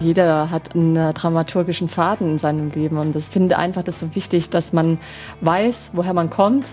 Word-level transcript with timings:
Jeder 0.00 0.50
hat 0.50 0.74
einen 0.74 1.12
dramaturgischen 1.14 1.88
Faden 1.88 2.32
in 2.32 2.38
seinem 2.38 2.70
Leben 2.70 2.96
und 2.96 3.14
ich 3.14 3.24
finde 3.24 3.58
einfach 3.58 3.82
das 3.82 4.00
so 4.00 4.14
wichtig, 4.14 4.48
dass 4.48 4.72
man 4.72 4.98
weiß, 5.42 5.90
woher 5.92 6.14
man 6.14 6.30
kommt 6.30 6.64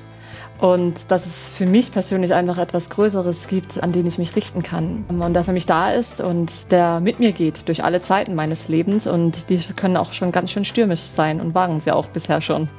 und 0.60 1.12
dass 1.12 1.26
es 1.26 1.50
für 1.50 1.66
mich 1.66 1.92
persönlich 1.92 2.34
einfach 2.34 2.58
etwas 2.58 2.90
Größeres 2.90 3.48
gibt, 3.48 3.84
an 3.84 3.92
den 3.92 4.06
ich 4.08 4.18
mich 4.18 4.36
richten 4.36 4.64
kann. 4.64 5.06
Und 5.08 5.34
der 5.34 5.44
für 5.44 5.54
mich 5.54 5.66
da 5.66 5.92
ist 5.92 6.22
und 6.22 6.72
der 6.72 7.00
mit 7.00 7.20
mir 7.20 7.32
geht 7.32 7.68
durch 7.68 7.84
alle 7.84 8.02
Zeiten 8.02 8.34
meines 8.34 8.68
Lebens. 8.68 9.08
Und 9.08 9.50
die 9.50 9.60
können 9.76 9.98
auch 9.98 10.14
schon 10.14 10.32
ganz 10.32 10.52
schön 10.52 10.66
stürmisch 10.66 11.02
sein 11.02 11.42
und 11.42 11.54
waren 11.54 11.80
sie 11.80 11.92
auch 11.92 12.08
bisher 12.08 12.42
schon. 12.42 12.70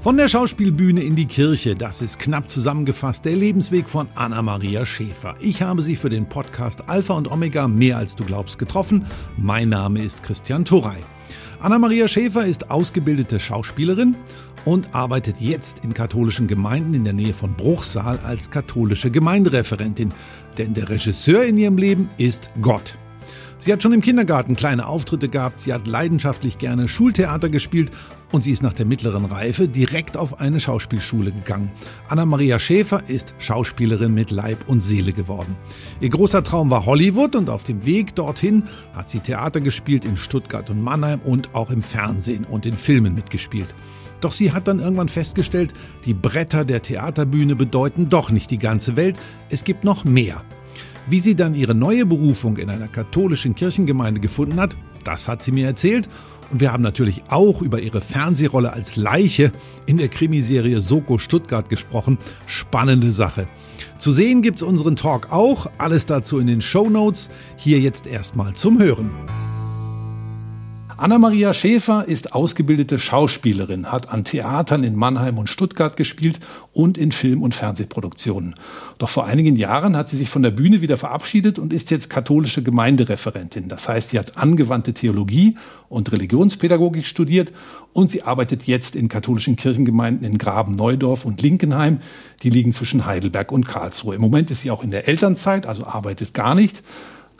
Von 0.00 0.16
der 0.16 0.28
Schauspielbühne 0.28 1.02
in 1.02 1.14
die 1.14 1.26
Kirche, 1.26 1.74
das 1.74 2.00
ist 2.00 2.18
knapp 2.18 2.50
zusammengefasst 2.50 3.26
der 3.26 3.36
Lebensweg 3.36 3.86
von 3.86 4.08
Anna-Maria 4.14 4.86
Schäfer. 4.86 5.34
Ich 5.40 5.60
habe 5.60 5.82
sie 5.82 5.94
für 5.94 6.08
den 6.08 6.26
Podcast 6.26 6.88
Alpha 6.88 7.12
und 7.12 7.30
Omega 7.30 7.68
mehr 7.68 7.98
als 7.98 8.16
du 8.16 8.24
glaubst 8.24 8.58
getroffen. 8.58 9.04
Mein 9.36 9.68
Name 9.68 10.02
ist 10.02 10.22
Christian 10.22 10.64
Turey. 10.64 10.96
Anna-Maria 11.60 12.08
Schäfer 12.08 12.46
ist 12.46 12.70
ausgebildete 12.70 13.38
Schauspielerin 13.38 14.16
und 14.64 14.94
arbeitet 14.94 15.36
jetzt 15.38 15.84
in 15.84 15.92
katholischen 15.92 16.46
Gemeinden 16.46 16.94
in 16.94 17.04
der 17.04 17.12
Nähe 17.12 17.34
von 17.34 17.52
Bruchsal 17.52 18.20
als 18.24 18.50
katholische 18.50 19.10
Gemeindereferentin. 19.10 20.14
Denn 20.56 20.72
der 20.72 20.88
Regisseur 20.88 21.44
in 21.44 21.58
ihrem 21.58 21.76
Leben 21.76 22.08
ist 22.16 22.48
Gott. 22.62 22.94
Sie 23.58 23.70
hat 23.70 23.82
schon 23.82 23.92
im 23.92 24.00
Kindergarten 24.00 24.56
kleine 24.56 24.86
Auftritte 24.86 25.28
gehabt, 25.28 25.60
sie 25.60 25.74
hat 25.74 25.86
leidenschaftlich 25.86 26.56
gerne 26.56 26.88
Schultheater 26.88 27.50
gespielt 27.50 27.90
und 28.32 28.44
sie 28.44 28.50
ist 28.50 28.62
nach 28.62 28.72
der 28.72 28.86
mittleren 28.86 29.24
Reife 29.24 29.68
direkt 29.68 30.16
auf 30.16 30.40
eine 30.40 30.60
Schauspielschule 30.60 31.32
gegangen. 31.32 31.70
Anna-Maria 32.08 32.58
Schäfer 32.58 33.02
ist 33.08 33.34
Schauspielerin 33.38 34.14
mit 34.14 34.30
Leib 34.30 34.68
und 34.68 34.80
Seele 34.80 35.12
geworden. 35.12 35.56
Ihr 36.00 36.10
großer 36.10 36.44
Traum 36.44 36.70
war 36.70 36.86
Hollywood 36.86 37.34
und 37.36 37.50
auf 37.50 37.64
dem 37.64 37.84
Weg 37.84 38.14
dorthin 38.14 38.64
hat 38.92 39.10
sie 39.10 39.20
Theater 39.20 39.60
gespielt 39.60 40.04
in 40.04 40.16
Stuttgart 40.16 40.70
und 40.70 40.82
Mannheim 40.82 41.20
und 41.20 41.54
auch 41.54 41.70
im 41.70 41.82
Fernsehen 41.82 42.44
und 42.44 42.66
in 42.66 42.76
Filmen 42.76 43.14
mitgespielt. 43.14 43.74
Doch 44.20 44.32
sie 44.32 44.52
hat 44.52 44.68
dann 44.68 44.80
irgendwann 44.80 45.08
festgestellt, 45.08 45.72
die 46.04 46.14
Bretter 46.14 46.64
der 46.64 46.82
Theaterbühne 46.82 47.56
bedeuten 47.56 48.10
doch 48.10 48.30
nicht 48.30 48.50
die 48.50 48.58
ganze 48.58 48.96
Welt, 48.96 49.16
es 49.48 49.64
gibt 49.64 49.84
noch 49.84 50.04
mehr. 50.04 50.42
Wie 51.08 51.20
sie 51.20 51.34
dann 51.34 51.54
ihre 51.54 51.74
neue 51.74 52.04
Berufung 52.06 52.58
in 52.58 52.70
einer 52.70 52.88
katholischen 52.88 53.54
Kirchengemeinde 53.54 54.20
gefunden 54.20 54.60
hat, 54.60 54.76
das 55.04 55.28
hat 55.28 55.42
sie 55.42 55.52
mir 55.52 55.66
erzählt. 55.66 56.08
Und 56.50 56.60
wir 56.60 56.72
haben 56.72 56.82
natürlich 56.82 57.22
auch 57.28 57.62
über 57.62 57.80
ihre 57.80 58.00
Fernsehrolle 58.00 58.72
als 58.72 58.96
Leiche 58.96 59.52
in 59.86 59.98
der 59.98 60.08
Krimiserie 60.08 60.80
Soko 60.80 61.18
Stuttgart 61.18 61.68
gesprochen. 61.68 62.18
Spannende 62.46 63.12
Sache. 63.12 63.46
Zu 63.98 64.12
sehen 64.12 64.42
gibt's 64.42 64.62
unseren 64.62 64.96
Talk 64.96 65.30
auch. 65.30 65.70
Alles 65.78 66.06
dazu 66.06 66.38
in 66.38 66.46
den 66.46 66.60
Show 66.60 66.88
Notes. 66.90 67.28
Hier 67.56 67.78
jetzt 67.78 68.06
erstmal 68.06 68.54
zum 68.54 68.80
Hören. 68.80 69.10
Anna-Maria 71.00 71.54
Schäfer 71.54 72.06
ist 72.06 72.34
ausgebildete 72.34 72.98
Schauspielerin, 72.98 73.90
hat 73.90 74.10
an 74.10 74.24
Theatern 74.24 74.84
in 74.84 74.96
Mannheim 74.96 75.38
und 75.38 75.48
Stuttgart 75.48 75.96
gespielt 75.96 76.38
und 76.74 76.98
in 76.98 77.10
Film- 77.10 77.42
und 77.42 77.54
Fernsehproduktionen. 77.54 78.54
Doch 78.98 79.08
vor 79.08 79.24
einigen 79.24 79.54
Jahren 79.54 79.96
hat 79.96 80.10
sie 80.10 80.18
sich 80.18 80.28
von 80.28 80.42
der 80.42 80.50
Bühne 80.50 80.82
wieder 80.82 80.98
verabschiedet 80.98 81.58
und 81.58 81.72
ist 81.72 81.90
jetzt 81.90 82.10
katholische 82.10 82.62
Gemeindereferentin. 82.62 83.68
Das 83.68 83.88
heißt, 83.88 84.10
sie 84.10 84.18
hat 84.18 84.36
angewandte 84.36 84.92
Theologie 84.92 85.56
und 85.88 86.12
Religionspädagogik 86.12 87.06
studiert 87.06 87.50
und 87.94 88.10
sie 88.10 88.22
arbeitet 88.24 88.64
jetzt 88.64 88.94
in 88.94 89.08
katholischen 89.08 89.56
Kirchengemeinden 89.56 90.26
in 90.26 90.36
Graben, 90.36 90.74
Neudorf 90.74 91.24
und 91.24 91.40
Linkenheim. 91.40 92.00
Die 92.42 92.50
liegen 92.50 92.74
zwischen 92.74 93.06
Heidelberg 93.06 93.52
und 93.52 93.66
Karlsruhe. 93.66 94.16
Im 94.16 94.20
Moment 94.20 94.50
ist 94.50 94.60
sie 94.60 94.70
auch 94.70 94.84
in 94.84 94.90
der 94.90 95.08
Elternzeit, 95.08 95.64
also 95.64 95.86
arbeitet 95.86 96.34
gar 96.34 96.54
nicht. 96.54 96.82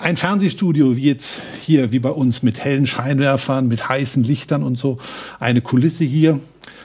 Ein 0.00 0.16
Fernsehstudio 0.16 0.96
wie 0.96 1.04
jetzt 1.04 1.42
hier, 1.60 1.92
wie 1.92 1.98
bei 1.98 2.08
uns, 2.08 2.42
mit 2.42 2.58
hellen 2.58 2.86
Scheinwerfern, 2.86 3.68
mit 3.68 3.86
heißen 3.86 4.24
Lichtern 4.24 4.62
und 4.62 4.78
so. 4.78 4.96
Eine 5.38 5.60
Kulisse 5.60 6.04
hier. 6.04 6.40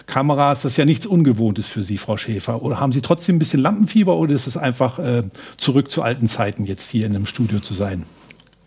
Kameras, 0.05 0.63
das 0.63 0.73
ist 0.73 0.77
ja 0.77 0.83
nichts 0.83 1.06
Ungewohntes 1.06 1.66
für 1.66 1.81
Sie, 1.81 1.97
Frau 1.97 2.17
Schäfer. 2.17 2.62
Oder 2.62 2.81
haben 2.81 2.91
Sie 2.91 3.00
trotzdem 3.00 3.38
ein 3.38 3.39
bisschen 3.39 3.62
Lampenfieber 3.62 4.17
oder 4.17 4.34
ist 4.34 4.47
es 4.47 4.57
einfach 4.57 5.00
äh, 5.00 5.23
zurück 5.56 5.91
zu 5.91 6.01
alten 6.01 6.28
Zeiten, 6.28 6.66
jetzt 6.66 6.89
hier 6.89 7.06
in 7.06 7.16
einem 7.16 7.25
Studio 7.25 7.62
zu 7.62 7.73
sein? 7.73 8.03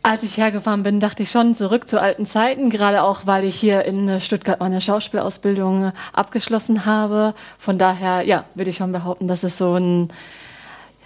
Als 0.03 0.23
ich 0.23 0.39
hergefahren 0.39 0.83
bin, 0.83 0.99
dachte 0.99 1.25
ich 1.25 1.31
schon 1.31 1.55
zurück 1.55 1.87
zu 1.87 2.01
alten 2.01 2.25
Zeiten, 2.25 2.71
gerade 2.71 3.03
auch, 3.03 3.27
weil 3.27 3.45
ich 3.45 3.57
hier 3.57 3.85
in 3.85 4.19
Stuttgart 4.19 4.61
meine 4.61 4.81
Schauspielausbildung 4.81 5.93
abgeschlossen 6.15 6.87
habe. 6.87 7.35
Von 7.59 7.77
daher, 7.77 8.23
ja, 8.23 8.47
würde 8.55 8.71
ich 8.71 8.77
schon 8.79 8.93
behaupten, 8.93 9.29
dass 9.29 9.43
es 9.43 9.59
so 9.59 9.75
ein, 9.75 10.09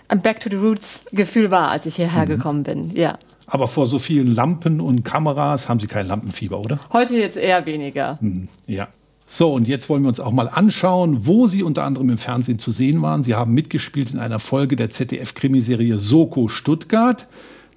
ein 0.06 0.22
Back 0.22 0.38
to 0.38 0.48
the 0.48 0.56
Roots 0.56 1.00
Gefühl 1.10 1.50
war, 1.50 1.72
als 1.72 1.86
ich 1.86 1.96
hierher 1.96 2.22
mhm. 2.24 2.28
gekommen 2.28 2.62
bin. 2.62 2.94
Ja. 2.94 3.18
Aber 3.52 3.68
vor 3.68 3.86
so 3.86 3.98
vielen 3.98 4.28
Lampen 4.28 4.80
und 4.80 5.04
Kameras 5.04 5.68
haben 5.68 5.78
Sie 5.78 5.86
kein 5.86 6.06
Lampenfieber, 6.06 6.58
oder? 6.58 6.80
Heute 6.90 7.18
jetzt 7.18 7.36
eher 7.36 7.66
weniger. 7.66 8.18
Hm, 8.18 8.48
ja. 8.66 8.88
So, 9.26 9.52
und 9.52 9.68
jetzt 9.68 9.90
wollen 9.90 10.00
wir 10.00 10.08
uns 10.08 10.20
auch 10.20 10.32
mal 10.32 10.48
anschauen, 10.48 11.26
wo 11.26 11.48
Sie 11.48 11.62
unter 11.62 11.84
anderem 11.84 12.08
im 12.08 12.16
Fernsehen 12.16 12.58
zu 12.58 12.72
sehen 12.72 13.02
waren. 13.02 13.24
Sie 13.24 13.34
haben 13.34 13.52
mitgespielt 13.52 14.10
in 14.10 14.18
einer 14.18 14.38
Folge 14.38 14.74
der 14.74 14.88
ZDF-Krimiserie 14.88 15.98
Soko 15.98 16.48
Stuttgart, 16.48 17.26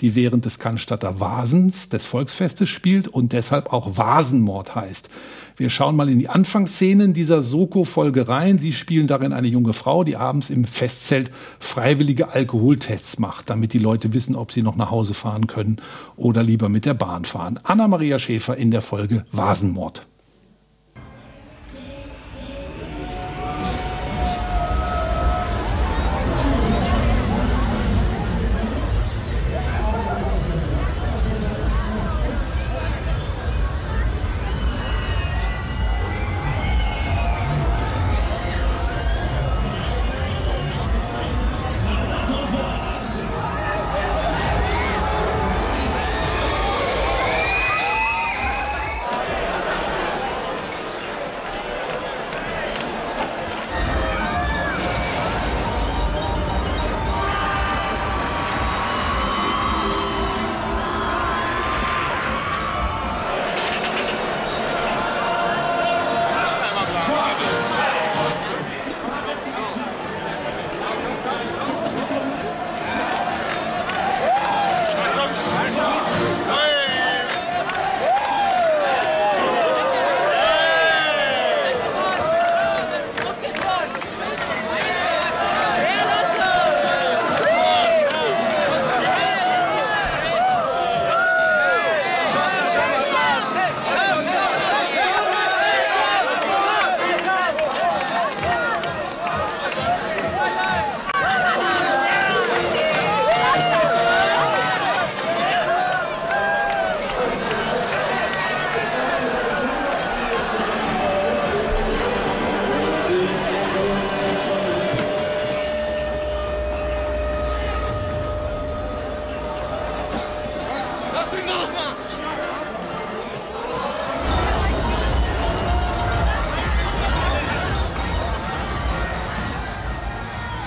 die 0.02 0.16
während 0.16 0.46
des 0.46 0.60
Cannstatter 0.60 1.20
Vasens 1.20 1.90
des 1.90 2.06
Volksfestes 2.06 2.70
spielt 2.70 3.08
und 3.08 3.34
deshalb 3.34 3.72
auch 3.72 3.98
Vasenmord 3.98 4.76
heißt. 4.76 5.10
Wir 5.58 5.70
schauen 5.70 5.96
mal 5.96 6.10
in 6.10 6.20
die 6.20 6.28
Anfangsszenen 6.28 7.14
dieser 7.14 7.42
Soko-Folge 7.42 8.28
rein. 8.28 8.58
Sie 8.58 8.74
spielen 8.74 9.08
darin 9.08 9.32
eine 9.32 9.48
junge 9.48 9.74
Frau, 9.74 10.04
die 10.04 10.18
abends 10.18 10.50
im 10.50 10.66
Festzelt 10.66 11.32
freiwillige 11.60 12.30
Alkoholtests 12.30 13.20
macht, 13.20 13.50
damit 13.50 13.72
die 13.72 13.80
Leute 13.80 14.14
wissen, 14.14 14.36
ob 14.36 14.52
sie 14.52 14.62
noch 14.62 14.76
nach 14.76 14.92
Hause 14.92 15.14
fahren 15.14 15.48
können 15.48 15.78
oder 16.18 16.44
lieber 16.44 16.68
mit 16.68 16.86
der 16.86 16.94
Bahn 16.94 17.24
fahren. 17.24 17.60
Anna-Maria 17.64 18.20
Schäfer 18.20 18.58
in 18.58 18.72
der 18.72 18.82
Folge 18.82 19.26
Vasenmord. 19.32 20.06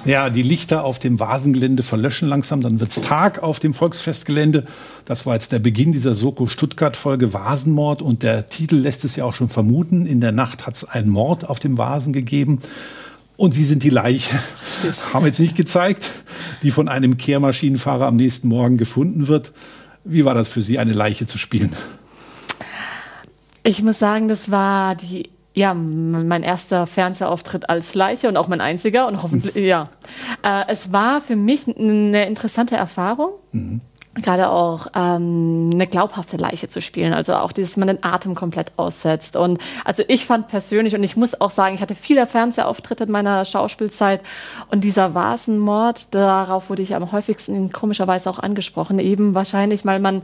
Ja, 0.08 0.31
die 0.31 0.40
Lichter 0.40 0.84
auf 0.84 0.99
dem 0.99 1.20
Vasengelände 1.20 1.82
verlöschen 1.82 2.31
langsam, 2.31 2.62
dann 2.62 2.81
wird's 2.81 3.02
Tag 3.02 3.43
auf 3.43 3.58
dem 3.58 3.75
Volksfestgelände. 3.75 4.64
Das 5.05 5.26
war 5.26 5.34
jetzt 5.34 5.52
der 5.52 5.58
Beginn 5.58 5.93
dieser 5.93 6.14
Soko 6.14 6.46
Stuttgart-Folge 6.46 7.34
Vasenmord 7.34 8.00
und 8.00 8.22
der 8.22 8.49
Titel 8.49 8.76
lässt 8.76 9.05
es 9.05 9.16
ja 9.16 9.26
auch 9.26 9.34
schon 9.34 9.50
vermuten. 9.50 10.06
In 10.06 10.22
der 10.22 10.32
Nacht 10.32 10.66
hat's 10.66 10.84
einen 10.84 11.10
Mord 11.10 11.46
auf 11.46 11.58
dem 11.58 11.76
Vasen 11.76 12.14
gegeben. 12.14 12.60
Und 13.37 13.52
Sie 13.52 13.64
sind 13.64 13.82
die 13.82 13.90
Leiche. 13.90 14.38
Richtig. 14.70 14.99
Haben 15.12 15.26
jetzt 15.26 15.40
nicht 15.40 15.56
gezeigt, 15.56 16.08
die 16.62 16.70
von 16.70 16.88
einem 16.88 17.19
Kehrmaschinenfahrer 17.19 18.06
am 18.06 18.16
nächsten 18.16 18.49
Morgen 18.49 18.78
gefunden 18.78 19.28
wird. 19.28 19.52
Wie 20.04 20.25
war 20.25 20.32
das 20.32 20.49
für 20.49 20.62
Sie, 20.62 20.78
eine 20.78 20.94
Leiche 20.94 21.26
zu 21.26 21.37
spielen? 21.37 21.76
Ich 23.62 23.82
muss 23.82 23.99
sagen, 23.99 24.28
das 24.28 24.50
war 24.50 24.94
die 24.94 25.28
ja, 25.58 25.75
mein 25.75 26.44
erster 26.44 26.87
Fernsehauftritt 26.87 27.69
als 27.69 27.94
Leiche 27.94 28.28
und 28.28 28.37
auch 28.37 28.46
mein 28.46 28.60
einziger 28.60 29.08
und 29.08 29.22
hoffentlich, 29.22 29.56
ja. 29.56 29.90
Äh, 30.44 30.64
es 30.69 30.93
war 30.93 31.20
für 31.20 31.34
mich 31.34 31.66
eine 31.66 32.26
interessante 32.26 32.76
Erfahrung. 32.76 33.31
Mhm 33.52 33.81
gerade 34.22 34.50
auch 34.50 34.88
ähm, 34.94 35.70
eine 35.72 35.86
glaubhafte 35.86 36.36
Leiche 36.36 36.68
zu 36.68 36.80
spielen. 36.80 37.12
Also 37.12 37.34
auch 37.34 37.52
dieses, 37.52 37.76
man 37.76 37.88
den 37.88 38.02
Atem 38.02 38.34
komplett 38.34 38.72
aussetzt. 38.76 39.36
Und 39.36 39.58
also 39.84 40.02
ich 40.08 40.26
fand 40.26 40.48
persönlich, 40.48 40.94
und 40.94 41.02
ich 41.02 41.16
muss 41.16 41.40
auch 41.40 41.50
sagen, 41.50 41.74
ich 41.74 41.80
hatte 41.80 41.94
viele 41.94 42.26
Fernsehauftritte 42.26 43.04
in 43.04 43.10
meiner 43.10 43.44
Schauspielzeit 43.44 44.22
und 44.70 44.84
dieser 44.84 45.14
Vasenmord, 45.14 46.14
darauf 46.14 46.70
wurde 46.70 46.82
ich 46.82 46.94
am 46.94 47.12
häufigsten 47.12 47.72
komischerweise 47.72 48.30
auch 48.30 48.38
angesprochen. 48.38 48.98
Eben 48.98 49.34
wahrscheinlich, 49.34 49.84
weil 49.84 50.00
man 50.00 50.22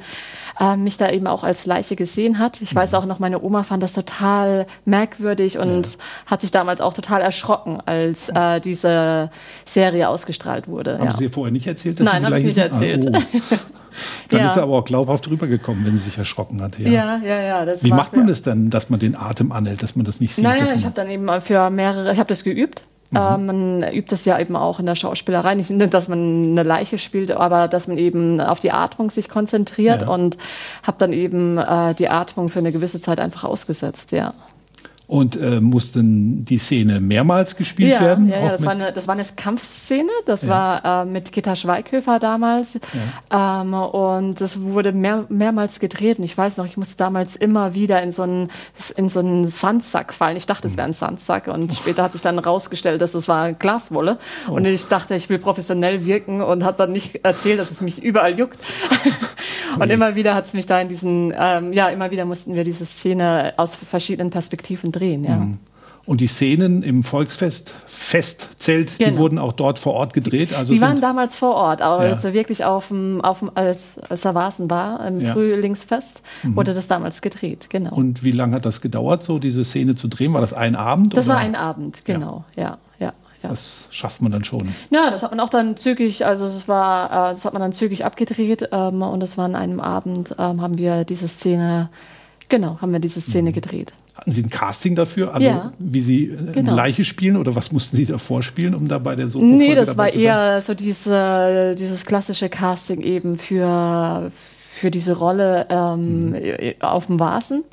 äh, 0.60 0.76
mich 0.76 0.96
da 0.96 1.10
eben 1.10 1.26
auch 1.26 1.44
als 1.44 1.66
Leiche 1.66 1.96
gesehen 1.96 2.38
hat. 2.38 2.60
Ich 2.62 2.74
weiß 2.74 2.92
mhm. 2.92 2.98
auch 2.98 3.06
noch, 3.06 3.18
meine 3.18 3.42
Oma 3.42 3.62
fand 3.62 3.82
das 3.82 3.92
total 3.92 4.66
merkwürdig 4.84 5.58
und 5.58 5.86
ja. 5.86 5.98
hat 6.26 6.40
sich 6.40 6.50
damals 6.50 6.80
auch 6.80 6.94
total 6.94 7.20
erschrocken, 7.20 7.80
als 7.84 8.28
äh, 8.28 8.60
diese 8.60 9.30
Serie 9.64 10.08
ausgestrahlt 10.08 10.68
wurde. 10.68 10.98
Haben 10.98 11.06
ja. 11.06 11.16
Sie 11.16 11.28
vorher 11.28 11.52
nicht 11.52 11.66
erzählt? 11.66 12.00
Dass 12.00 12.04
Nein, 12.04 12.24
habe 12.24 12.38
ich 12.38 12.44
nicht 12.44 12.58
erzählt. 12.58 13.08
Ah, 13.12 13.20
oh. 13.50 13.56
Dann 14.28 14.40
ja. 14.40 14.50
ist 14.50 14.56
er 14.56 14.64
aber 14.64 14.78
auch 14.78 14.84
glaubhaft 14.84 15.28
rübergekommen, 15.28 15.84
wenn 15.84 15.96
sie 15.96 16.04
sich 16.04 16.18
erschrocken 16.18 16.62
hat. 16.62 16.78
Ja, 16.78 16.88
ja, 16.88 17.18
ja. 17.22 17.64
ja 17.64 17.82
Wie 17.82 17.90
macht 17.90 18.16
man 18.16 18.26
das 18.26 18.42
denn, 18.42 18.70
dass 18.70 18.90
man 18.90 19.00
den 19.00 19.16
Atem 19.16 19.52
anhält, 19.52 19.82
dass 19.82 19.96
man 19.96 20.04
das 20.04 20.20
nicht 20.20 20.34
sieht? 20.34 20.44
Naja, 20.44 20.66
ich 20.74 20.84
habe 20.84 20.94
dann 20.94 21.08
eben 21.08 21.28
für 21.40 21.70
mehrere, 21.70 22.12
ich 22.12 22.18
habe 22.18 22.28
das 22.28 22.44
geübt. 22.44 22.84
Mhm. 23.10 23.16
Äh, 23.16 23.38
man 23.38 23.82
übt 23.92 24.10
das 24.10 24.24
ja 24.24 24.38
eben 24.38 24.56
auch 24.56 24.80
in 24.80 24.86
der 24.86 24.94
Schauspielerei. 24.94 25.54
Nicht, 25.54 25.94
dass 25.94 26.08
man 26.08 26.52
eine 26.52 26.62
Leiche 26.62 26.98
spielt, 26.98 27.30
aber 27.30 27.68
dass 27.68 27.88
man 27.88 27.98
eben 27.98 28.40
auf 28.40 28.60
die 28.60 28.72
Atmung 28.72 29.10
sich 29.10 29.28
konzentriert 29.28 30.02
ja. 30.02 30.08
und 30.08 30.36
habe 30.82 30.96
dann 30.98 31.12
eben 31.12 31.58
äh, 31.58 31.94
die 31.94 32.08
Atmung 32.08 32.48
für 32.48 32.58
eine 32.58 32.72
gewisse 32.72 33.00
Zeit 33.00 33.20
einfach 33.20 33.44
ausgesetzt, 33.44 34.12
ja. 34.12 34.34
Und 35.06 35.36
äh, 35.36 35.60
mussten 35.60 36.46
die 36.46 36.56
Szene 36.56 36.98
mehrmals 36.98 37.56
gespielt 37.56 37.92
ja, 37.92 38.00
werden? 38.00 38.28
Ja, 38.28 38.40
ja 38.40 38.48
das, 38.52 38.64
war 38.64 38.72
eine, 38.72 38.90
das 38.90 39.06
war 39.06 39.14
eine 39.14 39.24
Kampfszene. 39.36 40.10
Das 40.24 40.44
ja. 40.44 40.48
war 40.48 41.02
äh, 41.02 41.04
mit 41.04 41.30
Gitta 41.30 41.54
Schweighöfer 41.54 42.18
damals. 42.18 42.78
Ja. 43.30 43.60
Ähm, 43.60 43.74
und 43.74 44.40
das 44.40 44.62
wurde 44.62 44.92
mehr, 44.92 45.26
mehrmals 45.28 45.78
gedreht. 45.78 46.18
Und 46.18 46.24
ich 46.24 46.36
weiß 46.36 46.56
noch, 46.56 46.64
ich 46.64 46.78
musste 46.78 46.96
damals 46.96 47.36
immer 47.36 47.74
wieder 47.74 48.02
in 48.02 48.12
so 48.12 48.22
einen, 48.22 48.50
in 48.96 49.10
so 49.10 49.20
einen 49.20 49.48
Sandsack 49.48 50.14
fallen. 50.14 50.38
Ich 50.38 50.46
dachte, 50.46 50.68
es 50.68 50.78
wäre 50.78 50.88
ein 50.88 50.94
Sandsack. 50.94 51.48
Und 51.48 51.74
später 51.74 52.04
hat 52.04 52.12
sich 52.12 52.22
dann 52.22 52.38
rausgestellt, 52.38 53.02
dass 53.02 53.12
es 53.12 53.28
war 53.28 53.52
Glaswolle. 53.52 54.18
Oh. 54.48 54.52
Und 54.52 54.64
ich 54.64 54.86
dachte, 54.86 55.14
ich 55.14 55.28
will 55.28 55.38
professionell 55.38 56.06
wirken 56.06 56.40
und 56.40 56.64
habe 56.64 56.78
dann 56.78 56.92
nicht 56.92 57.24
erzählt, 57.24 57.58
dass 57.58 57.70
es 57.70 57.82
mich 57.82 58.02
überall 58.02 58.38
juckt. 58.38 58.58
Und 59.78 59.90
immer 59.90 60.14
wieder 60.14 60.34
hat 60.34 60.46
es 60.46 60.54
mich 60.54 60.66
da 60.66 60.80
in 60.80 60.88
diesen, 60.88 61.32
ähm, 61.38 61.72
ja, 61.72 61.88
immer 61.88 62.10
wieder 62.10 62.24
mussten 62.24 62.54
wir 62.54 62.64
diese 62.64 62.84
Szene 62.84 63.54
aus 63.56 63.74
verschiedenen 63.76 64.30
Perspektiven 64.30 64.92
drehen, 64.92 65.24
ja. 65.24 65.36
Mhm. 65.36 65.58
Und 66.06 66.20
die 66.20 66.26
Szenen 66.26 66.82
im 66.82 67.02
Volksfest 67.02 67.72
Festzelt, 67.86 68.98
genau. 68.98 69.10
die 69.10 69.16
wurden 69.16 69.38
auch 69.38 69.52
dort 69.52 69.78
vor 69.78 69.94
Ort 69.94 70.12
gedreht. 70.12 70.52
Also 70.52 70.74
die 70.74 70.80
waren 70.80 71.00
damals 71.00 71.36
vor 71.36 71.54
Ort, 71.54 71.80
aber 71.80 72.04
ja. 72.04 72.12
also 72.12 72.34
wirklich 72.34 72.64
auf 72.64 72.88
dem, 72.88 73.22
auf 73.22 73.38
dem, 73.38 73.50
als, 73.54 73.98
als 74.10 74.20
da 74.20 74.34
war, 74.34 75.06
im 75.06 75.20
ja. 75.20 75.32
Frühlingsfest, 75.32 76.20
mhm. 76.42 76.56
wurde 76.56 76.74
das 76.74 76.86
damals 76.88 77.22
gedreht, 77.22 77.70
genau. 77.70 77.94
Und 77.94 78.22
wie 78.22 78.32
lange 78.32 78.56
hat 78.56 78.66
das 78.66 78.82
gedauert, 78.82 79.22
so 79.22 79.38
diese 79.38 79.64
Szene 79.64 79.94
zu 79.94 80.08
drehen? 80.08 80.34
War 80.34 80.42
das 80.42 80.52
ein 80.52 80.76
Abend? 80.76 81.16
Das 81.16 81.26
oder? 81.26 81.36
war 81.36 81.40
ein 81.40 81.54
Abend, 81.54 82.04
genau, 82.04 82.44
ja. 82.54 82.62
ja. 82.62 82.78
Ja. 83.44 83.50
Das 83.50 83.86
schafft 83.90 84.22
man 84.22 84.32
dann 84.32 84.42
schon. 84.42 84.74
Ja, 84.90 85.10
das 85.10 85.22
hat 85.22 85.30
man 85.30 85.40
auch 85.40 85.50
dann 85.50 85.76
zügig, 85.76 86.24
also 86.24 86.46
es 86.46 86.66
war, 86.66 87.10
äh, 87.10 87.32
das 87.32 87.44
hat 87.44 87.52
man 87.52 87.60
dann 87.60 87.72
zügig 87.72 88.04
abgedreht 88.04 88.70
ähm, 88.72 89.02
und 89.02 89.22
es 89.22 89.36
war 89.36 89.44
an 89.44 89.54
einem 89.54 89.80
Abend, 89.80 90.34
ähm, 90.38 90.62
haben 90.62 90.78
wir 90.78 91.04
diese 91.04 91.28
Szene, 91.28 91.90
genau, 92.48 92.78
haben 92.80 92.92
wir 92.92 93.00
diese 93.00 93.20
Szene 93.20 93.50
mhm. 93.50 93.54
gedreht. 93.54 93.92
Hatten 94.14 94.32
Sie 94.32 94.42
ein 94.42 94.48
Casting 94.48 94.94
dafür? 94.94 95.34
Also 95.34 95.46
ja, 95.46 95.72
wie 95.78 96.00
Sie 96.00 96.34
eine 96.38 96.52
genau. 96.52 96.74
Leiche 96.74 97.04
spielen 97.04 97.36
oder 97.36 97.54
was 97.54 97.70
mussten 97.70 97.96
Sie 97.96 98.06
da 98.06 98.16
vorspielen, 98.16 98.74
um 98.74 98.88
da 98.88 98.98
bei 98.98 99.14
der 99.14 99.28
Soko 99.28 99.44
Nee, 99.44 99.74
das 99.74 99.98
war 99.98 100.12
eher 100.12 100.62
so 100.62 100.72
diese, 100.72 101.74
dieses 101.76 102.06
klassische 102.06 102.48
Casting 102.48 103.02
eben 103.02 103.36
für, 103.36 104.30
für 104.74 104.90
diese 104.90 105.16
Rolle 105.16 105.66
ähm, 105.68 106.30
mhm. 106.30 106.74
auf 106.80 107.06
dem 107.06 107.20
Vasen. 107.20 107.64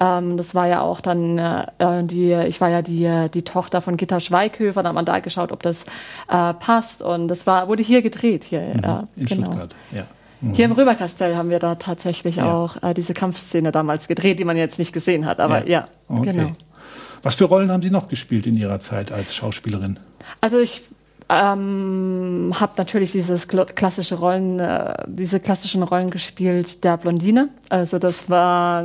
Ähm, 0.00 0.36
das 0.36 0.54
war 0.54 0.66
ja 0.66 0.80
auch 0.80 1.00
dann 1.00 1.38
äh, 1.38 2.04
die, 2.04 2.32
ich 2.32 2.60
war 2.60 2.70
ja 2.70 2.80
die, 2.80 3.28
die 3.32 3.42
Tochter 3.42 3.82
von 3.82 3.96
Gitta 3.96 4.18
Schweighöfer, 4.18 4.82
da 4.82 4.88
hat 4.88 4.94
man 4.94 5.04
da 5.04 5.18
geschaut, 5.18 5.52
ob 5.52 5.62
das 5.62 5.84
äh, 6.28 6.54
passt 6.54 7.02
und 7.02 7.28
das 7.28 7.46
war, 7.46 7.68
wurde 7.68 7.82
hier 7.82 8.00
gedreht 8.00 8.44
hier. 8.44 8.60
Mhm. 8.60 8.84
Äh, 8.84 9.20
in 9.20 9.26
genau. 9.26 9.46
Stuttgart, 9.46 9.74
ja. 9.92 10.06
Mhm. 10.40 10.54
Hier 10.54 10.64
im 10.64 10.72
Röberkastell 10.72 11.36
haben 11.36 11.50
wir 11.50 11.58
da 11.58 11.74
tatsächlich 11.74 12.36
ja. 12.36 12.52
auch 12.52 12.82
äh, 12.82 12.94
diese 12.94 13.12
Kampfszene 13.12 13.70
damals 13.70 14.08
gedreht, 14.08 14.38
die 14.38 14.44
man 14.44 14.56
jetzt 14.56 14.78
nicht 14.78 14.92
gesehen 14.92 15.26
hat. 15.26 15.40
Aber 15.40 15.66
ja, 15.66 15.88
ja 16.08 16.16
okay. 16.16 16.32
genau. 16.32 16.52
Was 17.22 17.34
für 17.34 17.44
Rollen 17.44 17.70
haben 17.70 17.82
Sie 17.82 17.90
noch 17.90 18.08
gespielt 18.08 18.46
in 18.46 18.56
Ihrer 18.56 18.80
Zeit 18.80 19.12
als 19.12 19.34
Schauspielerin? 19.34 19.98
Also 20.40 20.58
ich 20.58 20.84
ähm, 21.28 22.54
habe 22.58 22.72
natürlich 22.76 23.12
dieses 23.12 23.48
klassische 23.48 24.14
Rollen, 24.16 24.58
äh, 24.60 24.94
diese 25.06 25.40
klassischen 25.40 25.82
Rollen 25.82 26.10
gespielt 26.10 26.84
der 26.84 26.96
Blondine. 26.96 27.50
Also 27.68 27.98
das 27.98 28.30
war 28.30 28.84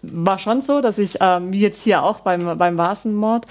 war 0.00 0.38
schon 0.38 0.60
so, 0.60 0.80
dass 0.80 0.98
ich, 0.98 1.16
ähm, 1.20 1.52
wie 1.52 1.60
jetzt 1.60 1.82
hier 1.82 2.02
auch 2.02 2.20
beim, 2.20 2.56
beim 2.56 2.78
Vasenmord, 2.78 3.46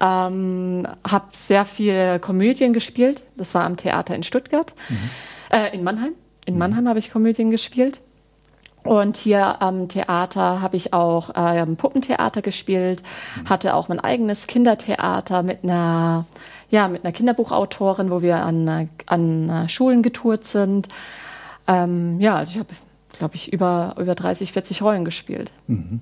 ähm, 0.00 0.86
habe 1.06 1.26
sehr 1.32 1.64
viel 1.64 2.18
Komödien 2.20 2.72
gespielt. 2.72 3.22
Das 3.36 3.54
war 3.54 3.64
am 3.64 3.76
Theater 3.76 4.14
in 4.14 4.22
Stuttgart, 4.22 4.72
mhm. 4.88 4.96
äh, 5.50 5.74
in 5.74 5.84
Mannheim. 5.84 6.12
In 6.46 6.58
Mannheim 6.58 6.88
habe 6.88 6.98
ich 6.98 7.10
Komödien 7.10 7.50
gespielt. 7.50 8.00
Und 8.84 9.16
hier 9.16 9.60
am 9.60 9.88
Theater 9.88 10.62
habe 10.62 10.76
ich 10.76 10.92
auch 10.92 11.30
äh, 11.34 11.66
Puppentheater 11.66 12.40
gespielt, 12.42 13.02
hatte 13.44 13.74
auch 13.74 13.88
mein 13.88 14.00
eigenes 14.00 14.46
Kindertheater 14.46 15.42
mit 15.42 15.64
einer, 15.64 16.24
ja, 16.70 16.88
mit 16.88 17.04
einer 17.04 17.12
Kinderbuchautorin, 17.12 18.10
wo 18.10 18.22
wir 18.22 18.36
an, 18.36 18.88
an 19.06 19.68
Schulen 19.68 20.02
getourt 20.02 20.44
sind. 20.44 20.88
Ähm, 21.66 22.20
ja, 22.20 22.36
also 22.36 22.52
ich 22.52 22.58
habe, 22.58 22.68
glaube 23.18 23.36
ich, 23.36 23.52
über, 23.52 23.94
über 23.98 24.14
30, 24.14 24.52
40 24.52 24.82
Rollen 24.82 25.04
gespielt. 25.04 25.52
Mhm. 25.66 26.00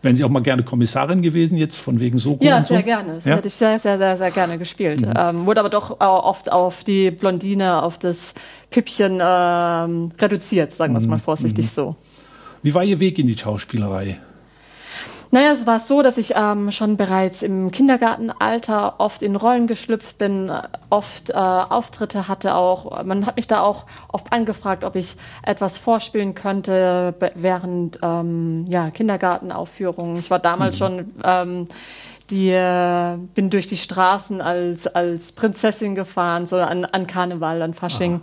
Wären 0.00 0.14
Sie 0.14 0.22
auch 0.22 0.28
mal 0.28 0.42
gerne 0.42 0.62
Kommissarin 0.62 1.22
gewesen, 1.22 1.56
jetzt 1.56 1.76
von 1.76 1.98
wegen 1.98 2.18
Soko? 2.18 2.44
Ja, 2.44 2.62
sehr 2.62 2.78
so? 2.78 2.84
gerne. 2.84 3.14
Das 3.14 3.24
ja? 3.24 3.36
hätte 3.36 3.48
ich 3.48 3.54
sehr, 3.54 3.80
sehr, 3.80 3.98
sehr, 3.98 4.16
sehr 4.16 4.30
gerne 4.30 4.56
gespielt. 4.56 5.00
Mhm. 5.00 5.12
Ähm, 5.16 5.46
wurde 5.46 5.60
aber 5.60 5.70
doch 5.70 6.00
oft 6.00 6.52
auf 6.52 6.84
die 6.84 7.10
Blondine, 7.10 7.82
auf 7.82 7.98
das 7.98 8.34
Püppchen 8.70 9.20
ähm, 9.20 10.12
reduziert, 10.20 10.72
sagen 10.72 10.94
wir 10.94 10.98
es 10.98 11.04
mhm. 11.04 11.10
mal 11.10 11.18
vorsichtig 11.18 11.64
mhm. 11.64 11.70
so. 11.70 11.96
Wie 12.62 12.74
war 12.74 12.84
Ihr 12.84 13.00
Weg 13.00 13.18
in 13.18 13.26
die 13.26 13.36
Schauspielerei? 13.36 14.18
Naja, 15.30 15.52
es 15.52 15.66
war 15.66 15.78
so, 15.78 16.00
dass 16.00 16.16
ich 16.16 16.32
ähm, 16.36 16.70
schon 16.70 16.96
bereits 16.96 17.42
im 17.42 17.70
Kindergartenalter 17.70 18.98
oft 18.98 19.22
in 19.22 19.36
Rollen 19.36 19.66
geschlüpft 19.66 20.16
bin, 20.16 20.50
oft 20.88 21.30
äh, 21.30 21.34
Auftritte 21.34 22.28
hatte 22.28 22.54
auch. 22.54 23.04
Man 23.04 23.26
hat 23.26 23.36
mich 23.36 23.46
da 23.46 23.60
auch 23.60 23.84
oft 24.10 24.32
angefragt, 24.32 24.84
ob 24.84 24.96
ich 24.96 25.16
etwas 25.42 25.76
vorspielen 25.76 26.34
könnte 26.34 27.14
während 27.34 27.98
ähm, 28.02 28.64
ja, 28.68 28.90
Kindergartenaufführungen. 28.90 30.16
Ich 30.16 30.30
war 30.30 30.38
damals 30.38 30.76
mhm. 30.76 30.78
schon 30.78 31.14
ähm, 31.22 31.68
die 32.30 32.50
äh, 32.50 33.16
bin 33.34 33.48
durch 33.50 33.66
die 33.66 33.76
Straßen 33.76 34.40
als, 34.42 34.86
als 34.86 35.32
Prinzessin 35.32 35.94
gefahren, 35.94 36.46
so 36.46 36.56
an, 36.56 36.84
an 36.84 37.06
Karneval, 37.06 37.62
an 37.62 37.72
Fasching. 37.72 38.20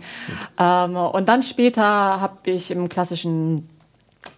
Ah, 0.56 0.84
ähm, 0.84 0.96
und 0.96 1.28
dann 1.28 1.42
später 1.42 1.82
habe 1.82 2.50
ich 2.50 2.70
im 2.70 2.88
klassischen 2.88 3.68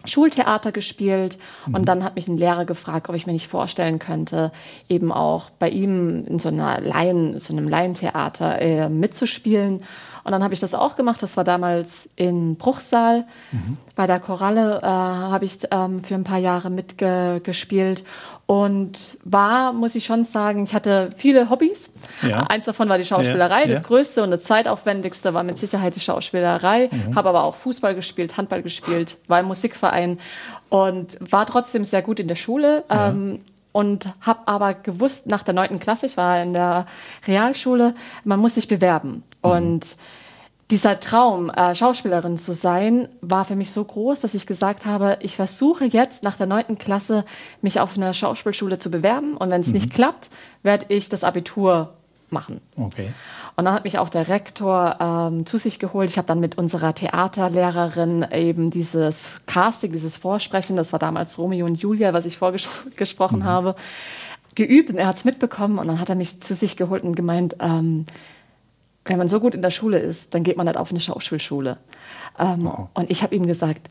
Schultheater 0.05 0.71
gespielt 0.71 1.37
mhm. 1.65 1.75
und 1.75 1.85
dann 1.85 2.03
hat 2.03 2.15
mich 2.15 2.27
ein 2.27 2.37
Lehrer 2.37 2.65
gefragt, 2.65 3.09
ob 3.09 3.15
ich 3.15 3.27
mir 3.27 3.33
nicht 3.33 3.47
vorstellen 3.47 3.99
könnte, 3.99 4.51
eben 4.87 5.11
auch 5.11 5.49
bei 5.49 5.69
ihm 5.69 6.25
in 6.25 6.39
so 6.39 6.49
einer 6.49 6.79
Laien, 6.81 7.37
so 7.39 7.53
einem 7.53 7.67
Laientheater 7.67 8.61
äh, 8.61 8.89
mitzuspielen. 8.89 9.83
Und 10.23 10.31
dann 10.31 10.43
habe 10.43 10.53
ich 10.53 10.59
das 10.59 10.73
auch 10.73 10.95
gemacht. 10.95 11.23
Das 11.23 11.37
war 11.37 11.43
damals 11.43 12.09
in 12.15 12.55
Bruchsal. 12.55 13.25
Mhm. 13.51 13.77
Bei 13.95 14.05
der 14.05 14.19
Koralle 14.19 14.79
äh, 14.83 14.85
habe 14.85 15.45
ich 15.45 15.59
ähm, 15.71 16.03
für 16.03 16.15
ein 16.15 16.23
paar 16.23 16.37
Jahre 16.37 16.69
mitgespielt 16.69 18.03
und 18.49 19.19
war, 19.23 19.73
muss 19.73 19.93
ich 19.93 20.05
schon 20.05 20.23
sagen, 20.23 20.63
ich 20.63 20.73
hatte 20.73 21.11
viele 21.15 21.51
Hobbys. 21.51 21.91
Ja. 22.23 22.47
Eins 22.47 22.65
davon 22.65 22.89
war 22.89 22.97
die 22.97 23.05
Schauspielerei. 23.05 23.61
Ja. 23.61 23.67
Das 23.67 23.83
größte 23.83 24.23
und 24.23 24.31
das 24.31 24.41
zeitaufwendigste 24.41 25.35
war 25.35 25.43
mit 25.43 25.59
Sicherheit 25.59 25.95
die 25.95 25.99
Schauspielerei. 25.99 26.89
Mhm. 26.91 27.13
Habe 27.13 27.29
aber 27.29 27.43
auch 27.43 27.53
Fußball 27.53 27.93
gespielt, 27.93 28.37
Handball 28.37 28.63
gespielt, 28.63 29.17
war 29.27 29.39
im 29.39 29.45
Musikverein 29.45 30.17
und 30.69 31.15
war 31.19 31.45
trotzdem 31.45 31.83
sehr 31.83 32.01
gut 32.01 32.19
in 32.19 32.27
der 32.27 32.33
Schule. 32.33 32.85
Ja. 32.89 33.09
Ähm, 33.09 33.41
und 33.71 34.07
habe 34.21 34.39
aber 34.47 34.73
gewusst, 34.73 35.27
nach 35.27 35.43
der 35.43 35.53
neunten 35.53 35.79
Klasse, 35.79 36.07
ich 36.07 36.17
war 36.17 36.41
in 36.41 36.53
der 36.53 36.87
Realschule, 37.27 37.93
man 38.23 38.39
muss 38.39 38.55
sich 38.55 38.67
bewerben. 38.67 39.23
Mhm. 39.43 39.51
Und 39.51 39.95
dieser 40.71 40.99
Traum, 40.99 41.49
äh, 41.49 41.73
Schauspielerin 41.73 42.37
zu 42.37 42.53
sein, 42.53 43.09
war 43.21 43.43
für 43.43 43.55
mich 43.55 43.71
so 43.71 43.83
groß, 43.83 44.21
dass 44.21 44.35
ich 44.35 44.45
gesagt 44.45 44.85
habe, 44.85 45.17
ich 45.21 45.35
versuche 45.35 45.85
jetzt 45.85 46.23
nach 46.23 46.37
der 46.37 46.45
neunten 46.45 46.77
Klasse 46.77 47.25
mich 47.61 47.79
auf 47.79 47.97
eine 47.97 48.13
Schauspielschule 48.13 48.77
zu 48.77 48.91
bewerben 48.91 49.35
und 49.35 49.49
wenn 49.49 49.61
es 49.61 49.67
mhm. 49.67 49.73
nicht 49.73 49.93
klappt, 49.93 50.29
werde 50.61 50.85
ich 50.89 51.09
das 51.09 51.23
Abitur 51.23 51.93
machen. 52.29 52.61
Okay. 52.75 53.13
Und 53.55 53.65
dann 53.65 53.73
hat 53.73 53.83
mich 53.83 53.97
auch 53.97 54.09
der 54.09 54.27
Rektor 54.27 54.97
ähm, 54.99 55.45
zu 55.47 55.57
sich 55.57 55.79
geholt. 55.79 56.09
Ich 56.09 56.17
habe 56.17 56.27
dann 56.27 56.39
mit 56.39 56.57
unserer 56.57 56.93
Theaterlehrerin 56.93 58.25
eben 58.31 58.69
dieses 58.69 59.41
Casting, 59.47 59.91
dieses 59.91 60.17
Vorsprechen, 60.17 60.75
das 60.75 60.91
war 60.91 60.99
damals 60.99 61.37
Romeo 61.39 61.65
und 61.65 61.81
Julia, 61.81 62.13
was 62.13 62.25
ich 62.25 62.37
vorgesprochen 62.37 63.39
mhm. 63.39 63.43
habe, 63.43 63.75
geübt 64.53 64.91
und 64.91 64.97
er 64.97 65.07
hat 65.07 65.15
es 65.15 65.25
mitbekommen 65.25 65.79
und 65.79 65.87
dann 65.87 65.99
hat 65.99 66.09
er 66.09 66.15
mich 66.15 66.41
zu 66.41 66.53
sich 66.53 66.77
geholt 66.77 67.03
und 67.03 67.15
gemeint, 67.15 67.55
ähm, 67.59 68.05
wenn 69.05 69.17
man 69.17 69.27
so 69.27 69.39
gut 69.39 69.55
in 69.55 69.61
der 69.61 69.71
Schule 69.71 69.99
ist, 69.99 70.33
dann 70.33 70.43
geht 70.43 70.57
man 70.57 70.65
nicht 70.67 70.77
auf 70.77 70.91
eine 70.91 70.99
Schauspielschule. 70.99 71.77
Ähm, 72.37 72.65
wow. 72.65 72.89
Und 72.93 73.09
ich 73.09 73.23
habe 73.23 73.35
ihm 73.35 73.45
gesagt, 73.45 73.89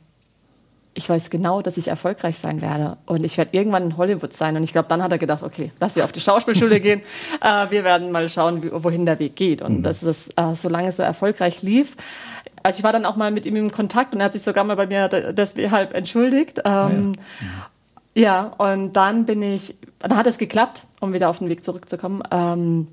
ich 0.99 1.09
weiß 1.09 1.31
genau, 1.31 1.63
dass 1.63 1.77
ich 1.77 1.89
erfolgreich 1.89 2.39
sein 2.39 2.61
werde 2.61 2.97
und 3.07 3.25
ich 3.25 3.39
werde 3.39 3.57
irgendwann 3.57 3.85
in 3.85 3.97
Hollywood 3.97 4.33
sein. 4.33 4.57
Und 4.57 4.65
ich 4.65 4.73
glaube, 4.73 4.89
dann 4.89 5.03
hat 5.03 5.13
er 5.13 5.19
gedacht, 5.19 5.45
okay, 5.45 5.71
lass 5.79 5.95
sie 5.95 6.03
auf 6.03 6.11
die 6.11 6.21
Schauspielschule 6.21 6.81
gehen. 6.81 7.03
Äh, 7.41 7.71
wir 7.71 7.85
werden 7.85 8.11
mal 8.11 8.29
schauen, 8.29 8.63
wie, 8.63 8.71
wohin 8.73 9.07
der 9.07 9.19
Weg 9.21 9.37
geht. 9.37 9.63
Und 9.63 9.79
mhm. 9.79 9.83
dass 9.85 10.01
das 10.01 10.29
äh, 10.37 10.57
so 10.57 10.69
lange 10.69 10.91
so 10.91 11.05
erfolgreich 11.05 11.63
lief. 11.63 11.97
Also 12.65 12.79
ich 12.79 12.85
war 12.85 12.93
dann 12.93 13.07
auch 13.07 13.15
mal 13.15 13.31
mit 13.31 13.47
ihm 13.47 13.55
in 13.55 13.71
Kontakt 13.71 14.13
und 14.13 14.21
er 14.21 14.27
hat 14.27 14.33
sich 14.33 14.43
sogar 14.43 14.65
mal 14.65 14.75
bei 14.75 14.87
mir 14.87 15.09
deshalb 15.09 15.95
entschuldigt. 15.95 16.61
Ähm, 16.65 17.13
ja. 18.15 18.23
ja. 18.23 18.43
und 18.59 18.95
dann 18.95 19.25
bin 19.25 19.41
ich, 19.43 19.77
dann 20.01 20.17
hat 20.17 20.27
es 20.27 20.37
geklappt, 20.39 20.83
um 21.01 21.13
wieder 21.13 21.29
auf 21.29 21.39
den 21.39 21.49
Weg 21.49 21.65
zurückzukommen. 21.65 22.23
Ähm, 22.33 22.89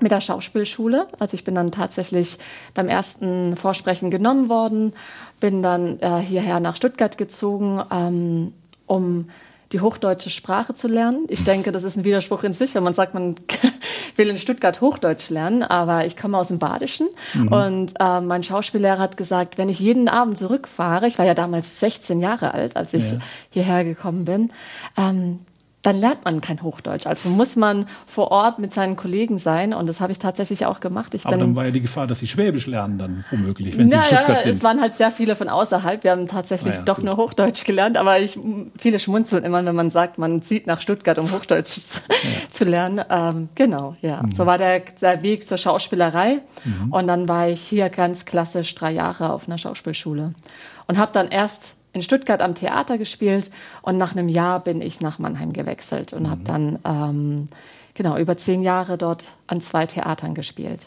mit 0.00 0.10
der 0.10 0.20
Schauspielschule. 0.20 1.06
Also 1.18 1.34
ich 1.34 1.44
bin 1.44 1.54
dann 1.54 1.70
tatsächlich 1.70 2.38
beim 2.74 2.88
ersten 2.88 3.56
Vorsprechen 3.56 4.10
genommen 4.10 4.48
worden, 4.48 4.92
bin 5.40 5.62
dann 5.62 6.00
äh, 6.00 6.18
hierher 6.18 6.60
nach 6.60 6.76
Stuttgart 6.76 7.16
gezogen, 7.18 7.82
ähm, 7.90 8.52
um 8.86 9.28
die 9.72 9.80
hochdeutsche 9.80 10.30
Sprache 10.30 10.74
zu 10.74 10.86
lernen. 10.86 11.24
Ich 11.28 11.42
denke, 11.42 11.72
das 11.72 11.82
ist 11.82 11.96
ein 11.96 12.04
Widerspruch 12.04 12.44
in 12.44 12.52
sich, 12.52 12.74
wenn 12.76 12.84
man 12.84 12.94
sagt, 12.94 13.12
man 13.14 13.34
will 14.16 14.28
in 14.28 14.38
Stuttgart 14.38 14.80
Hochdeutsch 14.80 15.30
lernen, 15.30 15.64
aber 15.64 16.06
ich 16.06 16.16
komme 16.16 16.38
aus 16.38 16.48
dem 16.48 16.60
Badischen 16.60 17.08
mhm. 17.34 17.48
und 17.48 17.92
äh, 17.98 18.20
mein 18.20 18.44
Schauspiellehrer 18.44 19.00
hat 19.00 19.16
gesagt, 19.16 19.58
wenn 19.58 19.68
ich 19.68 19.80
jeden 19.80 20.08
Abend 20.08 20.38
zurückfahre, 20.38 21.08
ich 21.08 21.18
war 21.18 21.26
ja 21.26 21.34
damals 21.34 21.80
16 21.80 22.20
Jahre 22.20 22.54
alt, 22.54 22.76
als 22.76 22.94
ich 22.94 23.12
ja. 23.12 23.18
hierher 23.50 23.84
gekommen 23.84 24.24
bin, 24.24 24.50
ähm, 24.96 25.40
dann 25.84 26.00
lernt 26.00 26.24
man 26.24 26.40
kein 26.40 26.62
Hochdeutsch. 26.62 27.06
Also 27.06 27.28
muss 27.28 27.56
man 27.56 27.86
vor 28.06 28.30
Ort 28.30 28.58
mit 28.58 28.72
seinen 28.72 28.96
Kollegen 28.96 29.38
sein 29.38 29.74
und 29.74 29.86
das 29.86 30.00
habe 30.00 30.12
ich 30.12 30.18
tatsächlich 30.18 30.64
auch 30.64 30.80
gemacht. 30.80 31.12
Ich 31.12 31.26
Aber 31.26 31.36
dann 31.36 31.54
war 31.54 31.66
ja 31.66 31.70
die 31.70 31.82
Gefahr, 31.82 32.06
dass 32.06 32.20
sie 32.20 32.26
Schwäbisch 32.26 32.66
lernen 32.66 32.98
dann 32.98 33.24
womöglich, 33.30 33.76
wenn 33.76 33.90
sie 33.90 33.96
in 33.96 34.02
Stuttgart 34.02 34.28
ja, 34.28 34.42
sind. 34.42 34.52
es 34.52 34.62
waren 34.62 34.80
halt 34.80 34.94
sehr 34.94 35.10
viele 35.10 35.36
von 35.36 35.50
außerhalb. 35.50 36.02
Wir 36.02 36.12
haben 36.12 36.26
tatsächlich 36.26 36.74
ja, 36.76 36.82
doch 36.82 36.96
gut. 36.96 37.04
nur 37.04 37.18
Hochdeutsch 37.18 37.64
gelernt, 37.64 37.98
aber 37.98 38.18
ich, 38.18 38.38
viele 38.78 38.98
schmunzeln 38.98 39.44
immer, 39.44 39.62
wenn 39.62 39.76
man 39.76 39.90
sagt, 39.90 40.16
man 40.16 40.40
zieht 40.40 40.66
nach 40.66 40.80
Stuttgart, 40.80 41.18
um 41.18 41.30
Hochdeutsch 41.30 41.78
zu 42.50 42.64
lernen. 42.64 43.04
Ähm, 43.10 43.50
genau, 43.54 43.94
ja. 44.00 44.22
Mhm. 44.22 44.32
So 44.32 44.46
war 44.46 44.56
der, 44.56 44.80
der, 44.80 45.22
Weg 45.22 45.46
zur 45.46 45.58
Schauspielerei 45.58 46.40
mhm. 46.64 46.92
und 46.92 47.06
dann 47.06 47.28
war 47.28 47.48
ich 47.48 47.60
hier 47.60 47.90
ganz 47.90 48.24
klassisch 48.24 48.74
drei 48.74 48.90
Jahre 48.90 49.32
auf 49.32 49.46
einer 49.46 49.58
Schauspielschule 49.58 50.32
und 50.86 50.98
habe 50.98 51.12
dann 51.12 51.28
erst 51.28 51.74
in 51.94 52.02
Stuttgart 52.02 52.42
am 52.42 52.54
Theater 52.54 52.98
gespielt 52.98 53.50
und 53.80 53.96
nach 53.96 54.12
einem 54.12 54.28
Jahr 54.28 54.60
bin 54.60 54.82
ich 54.82 55.00
nach 55.00 55.18
Mannheim 55.18 55.52
gewechselt 55.52 56.12
und 56.12 56.24
mhm. 56.24 56.30
habe 56.30 56.40
dann 56.44 56.78
ähm, 56.84 57.48
genau 57.94 58.18
über 58.18 58.36
zehn 58.36 58.62
Jahre 58.62 58.98
dort 58.98 59.24
an 59.46 59.60
zwei 59.60 59.86
Theatern 59.86 60.34
gespielt. 60.34 60.80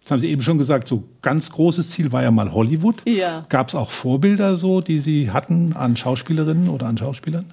Das 0.00 0.10
haben 0.10 0.20
Sie 0.20 0.30
eben 0.30 0.42
schon 0.42 0.56
gesagt, 0.56 0.88
so 0.88 1.02
ganz 1.20 1.50
großes 1.50 1.90
Ziel 1.90 2.12
war 2.12 2.22
ja 2.22 2.30
mal 2.30 2.52
Hollywood. 2.52 3.02
Ja. 3.06 3.44
Gab 3.48 3.68
es 3.68 3.74
auch 3.74 3.90
Vorbilder 3.90 4.56
so, 4.56 4.80
die 4.80 5.00
Sie 5.00 5.30
hatten 5.30 5.74
an 5.74 5.96
Schauspielerinnen 5.96 6.68
oder 6.68 6.86
an 6.86 6.96
Schauspielern? 6.96 7.52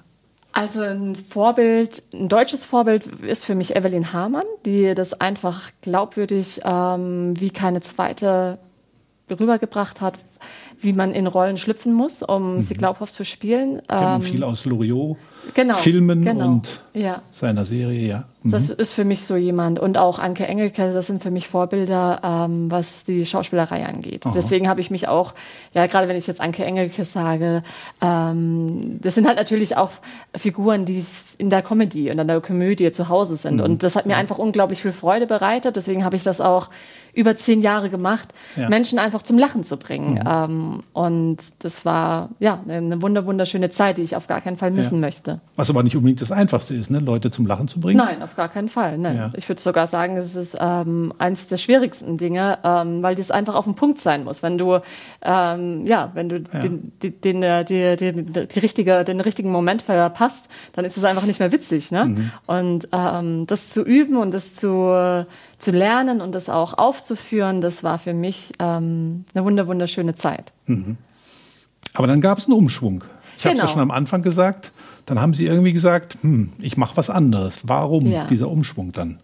Also 0.52 0.82
ein 0.82 1.16
Vorbild, 1.16 2.04
ein 2.14 2.28
deutsches 2.28 2.64
Vorbild 2.64 3.06
ist 3.22 3.44
für 3.44 3.56
mich 3.56 3.74
Evelyn 3.74 4.12
Hamann, 4.12 4.44
die 4.64 4.94
das 4.94 5.20
einfach 5.20 5.72
glaubwürdig 5.80 6.60
ähm, 6.64 7.38
wie 7.40 7.50
keine 7.50 7.80
zweite 7.80 8.58
rübergebracht 9.28 10.00
hat, 10.00 10.14
wie 10.80 10.92
man 10.92 11.12
in 11.12 11.26
Rollen 11.26 11.56
schlüpfen 11.56 11.92
muss, 11.92 12.22
um 12.22 12.56
mhm. 12.56 12.62
sie 12.62 12.74
glaubhaft 12.74 13.14
zu 13.14 13.24
spielen. 13.24 13.82
Kennt 13.86 13.88
man 13.88 14.20
ähm, 14.20 14.22
viel 14.22 14.44
aus 14.44 14.64
Loriot, 14.64 15.16
genau, 15.54 15.74
Filmen 15.74 16.24
genau, 16.24 16.46
und 16.46 16.80
ja. 16.92 17.22
seiner 17.30 17.64
Serie, 17.64 18.06
ja. 18.06 18.24
Mhm. 18.44 18.50
Das 18.50 18.70
ist 18.70 18.92
für 18.92 19.04
mich 19.04 19.24
so 19.24 19.36
jemand. 19.36 19.78
Und 19.80 19.96
auch 19.96 20.18
Anke 20.18 20.46
Engelke, 20.46 20.92
das 20.92 21.06
sind 21.06 21.22
für 21.22 21.30
mich 21.30 21.48
Vorbilder, 21.48 22.20
ähm, 22.22 22.70
was 22.70 23.04
die 23.04 23.24
Schauspielerei 23.24 23.86
angeht. 23.86 24.26
Aha. 24.26 24.32
Deswegen 24.34 24.68
habe 24.68 24.80
ich 24.80 24.90
mich 24.90 25.08
auch, 25.08 25.34
ja, 25.72 25.86
gerade 25.86 26.08
wenn 26.08 26.16
ich 26.16 26.26
jetzt 26.26 26.40
Anke 26.40 26.64
Engelke 26.64 27.04
sage, 27.04 27.62
ähm, 28.00 29.00
das 29.00 29.14
sind 29.14 29.26
halt 29.26 29.38
natürlich 29.38 29.76
auch 29.76 29.90
Figuren, 30.36 30.84
die 30.84 31.04
in 31.38 31.50
der 31.50 31.62
Comedy 31.62 32.10
und 32.10 32.18
in 32.18 32.28
der 32.28 32.40
Komödie 32.40 32.92
zu 32.92 33.08
Hause 33.08 33.36
sind. 33.36 33.56
Mhm. 33.56 33.62
Und 33.62 33.82
das 33.82 33.96
hat 33.96 34.06
mir 34.06 34.16
einfach 34.16 34.38
unglaublich 34.38 34.82
viel 34.82 34.92
Freude 34.92 35.26
bereitet. 35.26 35.76
Deswegen 35.76 36.04
habe 36.04 36.16
ich 36.16 36.22
das 36.22 36.40
auch 36.40 36.68
über 37.14 37.36
zehn 37.36 37.62
Jahre 37.62 37.88
gemacht, 37.90 38.28
ja. 38.56 38.68
Menschen 38.68 38.98
einfach 38.98 39.22
zum 39.22 39.38
Lachen 39.38 39.64
zu 39.64 39.76
bringen. 39.76 40.14
Mhm. 40.14 40.20
Ähm, 40.26 40.82
und 40.92 41.38
das 41.60 41.84
war 41.84 42.30
ja 42.40 42.58
eine 42.68 43.00
wunder 43.00 43.24
wunderschöne 43.24 43.70
Zeit, 43.70 43.98
die 43.98 44.02
ich 44.02 44.16
auf 44.16 44.26
gar 44.26 44.40
keinen 44.40 44.56
Fall 44.56 44.70
missen 44.70 44.96
ja. 44.96 45.00
möchte. 45.00 45.40
Was 45.56 45.70
aber 45.70 45.82
nicht 45.82 45.96
unbedingt 45.96 46.20
das 46.20 46.32
Einfachste 46.32 46.74
ist, 46.74 46.90
ne? 46.90 46.98
Leute 46.98 47.30
zum 47.30 47.46
Lachen 47.46 47.68
zu 47.68 47.80
bringen. 47.80 47.98
Nein, 47.98 48.22
auf 48.22 48.33
gar 48.36 48.48
keinen 48.48 48.68
Fall. 48.68 48.98
Nein. 48.98 49.16
Ja. 49.16 49.32
Ich 49.36 49.48
würde 49.48 49.60
sogar 49.60 49.86
sagen, 49.86 50.16
es 50.16 50.34
ist 50.34 50.56
ähm, 50.60 51.12
eines 51.18 51.46
der 51.46 51.56
schwierigsten 51.56 52.16
Dinge, 52.16 52.58
ähm, 52.64 53.02
weil 53.02 53.14
das 53.14 53.30
einfach 53.30 53.54
auf 53.54 53.64
den 53.64 53.74
Punkt 53.74 53.98
sein 53.98 54.24
muss. 54.24 54.42
Wenn 54.42 54.58
du 54.58 54.80
ähm, 55.22 55.84
ja, 55.86 56.10
wenn 56.14 56.28
du 56.28 56.40
den, 56.40 56.92
den, 57.02 57.20
den, 57.20 57.42
äh, 57.42 57.64
die, 57.64 57.96
die, 57.96 58.46
die, 58.46 58.58
richtige, 58.58 59.04
den 59.04 59.20
richtigen 59.20 59.50
Moment 59.50 59.82
verpasst, 59.82 60.48
dann 60.72 60.84
ist 60.84 60.96
es 60.96 61.04
einfach 61.04 61.26
nicht 61.26 61.40
mehr 61.40 61.52
witzig. 61.52 61.90
Ne? 61.90 62.04
Mhm. 62.06 62.30
Und 62.46 62.88
ähm, 62.92 63.46
das 63.46 63.68
zu 63.68 63.82
üben 63.82 64.16
und 64.16 64.32
das 64.34 64.54
zu 64.54 65.24
zu 65.58 65.70
lernen 65.70 66.20
und 66.20 66.34
das 66.34 66.48
auch 66.48 66.76
aufzuführen, 66.76 67.60
das 67.60 67.82
war 67.82 67.98
für 67.98 68.12
mich 68.12 68.52
ähm, 68.58 69.24
eine 69.34 69.44
wunder 69.44 69.66
wunderschöne 69.66 70.14
Zeit. 70.14 70.52
Mhm. 70.66 70.96
Aber 71.94 72.06
dann 72.06 72.20
gab 72.20 72.38
es 72.38 72.46
einen 72.46 72.54
Umschwung. 72.54 73.04
Ich 73.36 73.42
genau. 73.42 73.54
habe 73.54 73.56
es 73.56 73.62
ja 73.62 73.68
schon 73.68 73.82
am 73.82 73.90
Anfang 73.90 74.22
gesagt. 74.22 74.72
Dann 75.06 75.20
haben 75.20 75.34
Sie 75.34 75.44
irgendwie 75.44 75.72
gesagt, 75.72 76.16
hm, 76.22 76.52
ich 76.60 76.76
mache 76.76 76.96
was 76.96 77.10
anderes. 77.10 77.60
Warum 77.62 78.06
ja. 78.06 78.24
dieser 78.26 78.48
Umschwung 78.48 78.92
dann? 78.92 79.18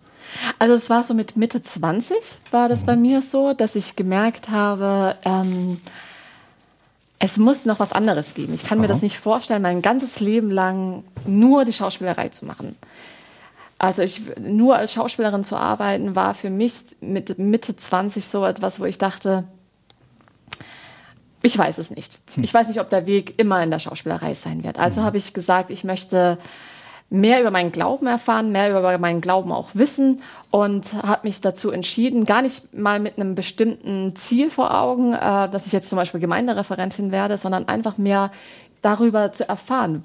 Also 0.58 0.74
es 0.74 0.90
war 0.90 1.04
so 1.04 1.14
mit 1.14 1.36
Mitte 1.36 1.62
20 1.62 2.16
war 2.50 2.68
das 2.68 2.82
mhm. 2.82 2.86
bei 2.86 2.96
mir 2.96 3.22
so, 3.22 3.52
dass 3.52 3.76
ich 3.76 3.96
gemerkt 3.96 4.50
habe, 4.50 5.16
ähm, 5.24 5.80
es 7.18 7.36
muss 7.36 7.66
noch 7.66 7.80
was 7.80 7.92
anderes 7.92 8.34
geben. 8.34 8.54
Ich 8.54 8.62
kann 8.62 8.78
Aha. 8.78 8.82
mir 8.82 8.88
das 8.88 9.02
nicht 9.02 9.18
vorstellen, 9.18 9.62
mein 9.62 9.82
ganzes 9.82 10.20
Leben 10.20 10.50
lang 10.50 11.04
nur 11.26 11.64
die 11.64 11.72
Schauspielerei 11.72 12.28
zu 12.28 12.46
machen. 12.46 12.76
Also 13.78 14.02
ich 14.02 14.22
nur 14.38 14.76
als 14.76 14.92
Schauspielerin 14.92 15.44
zu 15.44 15.56
arbeiten, 15.56 16.14
war 16.14 16.34
für 16.34 16.50
mich 16.50 16.80
mit 17.00 17.38
Mitte 17.38 17.76
20 17.76 18.24
so 18.24 18.44
etwas, 18.44 18.78
wo 18.78 18.84
ich 18.84 18.98
dachte, 18.98 19.44
ich 21.42 21.56
weiß 21.56 21.78
es 21.78 21.90
nicht. 21.90 22.18
Hm. 22.34 22.44
Ich 22.44 22.52
weiß 22.52 22.68
nicht, 22.68 22.80
ob 22.80 22.90
der 22.90 23.06
Weg 23.06 23.38
immer 23.38 23.62
in 23.62 23.70
der 23.70 23.78
Schauspielerei 23.78 24.34
sein 24.34 24.64
wird. 24.64 24.78
Also 24.78 25.00
mhm. 25.00 25.04
habe 25.04 25.16
ich 25.16 25.32
gesagt, 25.32 25.70
ich 25.70 25.84
möchte 25.84 26.38
mehr 27.10 27.40
über 27.40 27.50
meinen 27.50 27.72
Glauben 27.72 28.06
erfahren, 28.06 28.52
mehr 28.52 28.70
über 28.70 28.96
meinen 28.98 29.20
Glauben 29.20 29.50
auch 29.50 29.70
wissen 29.74 30.22
und 30.50 30.92
habe 30.92 31.26
mich 31.26 31.40
dazu 31.40 31.72
entschieden, 31.72 32.24
gar 32.24 32.40
nicht 32.40 32.72
mal 32.72 33.00
mit 33.00 33.18
einem 33.18 33.34
bestimmten 33.34 34.14
Ziel 34.14 34.48
vor 34.48 34.72
Augen, 34.78 35.12
äh, 35.12 35.48
dass 35.48 35.66
ich 35.66 35.72
jetzt 35.72 35.88
zum 35.88 35.96
Beispiel 35.96 36.20
Gemeindereferentin 36.20 37.10
werde, 37.10 37.36
sondern 37.36 37.66
einfach 37.66 37.98
mehr 37.98 38.30
darüber 38.82 39.32
zu 39.32 39.48
erfahren, 39.48 40.02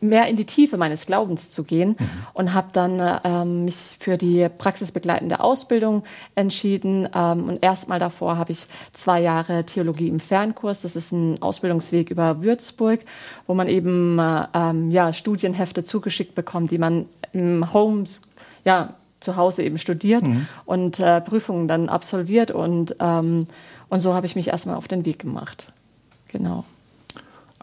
mehr 0.00 0.26
in 0.28 0.36
die 0.36 0.44
Tiefe 0.44 0.76
meines 0.76 1.06
Glaubens 1.06 1.50
zu 1.50 1.64
gehen 1.64 1.96
mhm. 1.98 2.08
und 2.32 2.54
habe 2.54 2.68
dann 2.72 3.20
ähm, 3.24 3.64
mich 3.66 3.96
für 3.98 4.16
die 4.16 4.48
praxisbegleitende 4.48 5.40
Ausbildung 5.40 6.04
entschieden. 6.34 7.08
Ähm, 7.14 7.48
und 7.48 7.64
erstmal 7.64 7.98
davor 7.98 8.38
habe 8.38 8.52
ich 8.52 8.66
zwei 8.92 9.20
Jahre 9.20 9.64
Theologie 9.64 10.08
im 10.08 10.20
Fernkurs. 10.20 10.82
Das 10.82 10.96
ist 10.96 11.12
ein 11.12 11.40
Ausbildungsweg 11.42 12.10
über 12.10 12.42
Würzburg, 12.42 13.00
wo 13.46 13.54
man 13.54 13.68
eben 13.68 14.18
äh, 14.18 14.46
ähm, 14.54 14.90
ja, 14.90 15.12
Studienhefte 15.12 15.84
zugeschickt 15.84 16.34
bekommt, 16.34 16.70
die 16.70 16.78
man 16.78 17.06
im 17.32 17.72
Homes, 17.72 18.22
ja, 18.64 18.94
zu 19.20 19.36
Hause 19.36 19.62
eben 19.62 19.78
studiert 19.78 20.26
mhm. 20.26 20.46
und 20.66 21.00
äh, 21.00 21.20
Prüfungen 21.20 21.68
dann 21.68 21.88
absolviert. 21.88 22.50
Und, 22.50 22.96
ähm, 23.00 23.46
und 23.88 24.00
so 24.00 24.14
habe 24.14 24.26
ich 24.26 24.36
mich 24.36 24.48
erstmal 24.48 24.76
auf 24.76 24.88
den 24.88 25.04
Weg 25.04 25.18
gemacht. 25.18 25.72
Genau. 26.28 26.64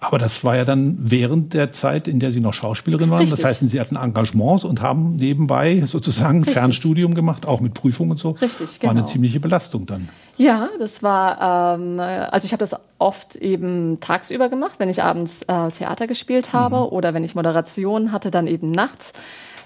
Aber 0.03 0.17
das 0.17 0.43
war 0.43 0.57
ja 0.57 0.65
dann 0.65 0.97
während 0.99 1.53
der 1.53 1.71
Zeit, 1.71 2.07
in 2.07 2.19
der 2.19 2.31
Sie 2.31 2.41
noch 2.41 2.53
Schauspielerin 2.53 3.09
waren. 3.09 3.19
Richtig. 3.21 3.39
Das 3.39 3.45
heißt, 3.45 3.69
Sie 3.69 3.79
hatten 3.79 3.95
Engagements 3.95 4.65
und 4.65 4.81
haben 4.81 5.15
nebenbei 5.15 5.81
sozusagen 5.85 6.39
Richtig. 6.39 6.53
Fernstudium 6.55 7.15
gemacht, 7.15 7.45
auch 7.45 7.61
mit 7.61 7.73
Prüfungen 7.73 8.11
und 8.11 8.17
so. 8.17 8.31
Richtig, 8.31 8.79
genau. 8.79 8.93
War 8.93 8.97
eine 8.97 9.05
ziemliche 9.05 9.39
Belastung 9.39 9.85
dann. 9.85 10.09
Ja, 10.37 10.69
das 10.77 11.03
war, 11.03 11.77
ähm, 11.79 11.99
also 11.99 12.45
ich 12.45 12.51
habe 12.51 12.59
das 12.59 12.75
oft 12.97 13.35
eben 13.37 13.99
tagsüber 14.01 14.49
gemacht, 14.49 14.73
wenn 14.77 14.89
ich 14.89 15.01
abends 15.01 15.41
äh, 15.43 15.69
Theater 15.71 16.07
gespielt 16.07 16.51
habe 16.51 16.77
mhm. 16.77 16.97
oder 16.97 17.13
wenn 17.13 17.23
ich 17.23 17.35
Moderation 17.35 18.11
hatte, 18.11 18.29
dann 18.29 18.47
eben 18.47 18.71
nachts. 18.71 19.13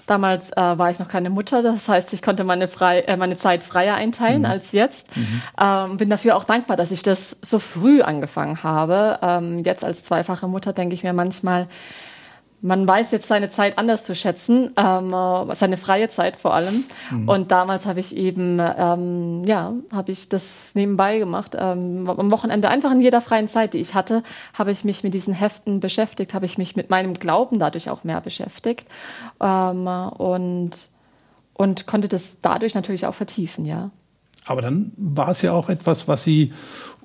Damals 0.08 0.50
äh, 0.52 0.56
war 0.56 0.90
ich 0.90 0.98
noch 0.98 1.08
keine 1.08 1.28
Mutter, 1.28 1.62
das 1.62 1.86
heißt, 1.86 2.14
ich 2.14 2.22
konnte 2.22 2.42
meine, 2.42 2.66
frei, 2.66 3.00
äh, 3.00 3.18
meine 3.18 3.36
Zeit 3.36 3.62
freier 3.62 3.94
einteilen 3.94 4.40
mhm. 4.40 4.46
als 4.46 4.72
jetzt. 4.72 5.14
Mhm. 5.14 5.42
Ähm, 5.60 5.96
bin 5.98 6.08
dafür 6.08 6.34
auch 6.34 6.44
dankbar, 6.44 6.78
dass 6.78 6.90
ich 6.90 7.02
das 7.02 7.36
so 7.42 7.58
früh 7.58 8.00
angefangen 8.00 8.62
habe. 8.62 9.18
Ähm, 9.20 9.58
jetzt 9.58 9.84
als 9.84 10.04
zweifache 10.04 10.48
Mutter 10.48 10.72
denke 10.72 10.94
ich 10.94 11.04
mir 11.04 11.12
manchmal, 11.12 11.68
man 12.60 12.88
weiß 12.88 13.12
jetzt 13.12 13.28
seine 13.28 13.50
Zeit 13.50 13.78
anders 13.78 14.04
zu 14.04 14.14
schätzen, 14.14 14.72
ähm, 14.76 15.14
seine 15.54 15.76
freie 15.76 16.08
Zeit 16.08 16.36
vor 16.36 16.54
allem. 16.54 16.84
Mhm. 17.10 17.28
Und 17.28 17.50
damals 17.50 17.86
habe 17.86 18.00
ich 18.00 18.16
eben, 18.16 18.60
ähm, 18.60 19.44
ja, 19.44 19.72
habe 19.92 20.10
ich 20.10 20.28
das 20.28 20.72
nebenbei 20.74 21.18
gemacht. 21.18 21.56
Ähm, 21.58 22.08
am 22.08 22.30
Wochenende 22.30 22.68
einfach 22.68 22.90
in 22.90 23.00
jeder 23.00 23.20
freien 23.20 23.48
Zeit, 23.48 23.74
die 23.74 23.78
ich 23.78 23.94
hatte, 23.94 24.22
habe 24.54 24.72
ich 24.72 24.84
mich 24.84 25.04
mit 25.04 25.14
diesen 25.14 25.34
Heften 25.34 25.80
beschäftigt, 25.80 26.34
habe 26.34 26.46
ich 26.46 26.58
mich 26.58 26.74
mit 26.74 26.90
meinem 26.90 27.14
Glauben 27.14 27.58
dadurch 27.58 27.90
auch 27.90 28.02
mehr 28.04 28.20
beschäftigt 28.20 28.86
ähm, 29.40 29.86
und 29.86 30.72
und 31.58 31.88
konnte 31.88 32.06
das 32.06 32.38
dadurch 32.40 32.76
natürlich 32.76 33.04
auch 33.04 33.14
vertiefen, 33.14 33.64
ja. 33.66 33.90
Aber 34.48 34.62
dann 34.62 34.92
war 34.96 35.30
es 35.30 35.42
ja 35.42 35.52
auch 35.52 35.68
etwas, 35.68 36.08
was 36.08 36.24
Sie 36.24 36.52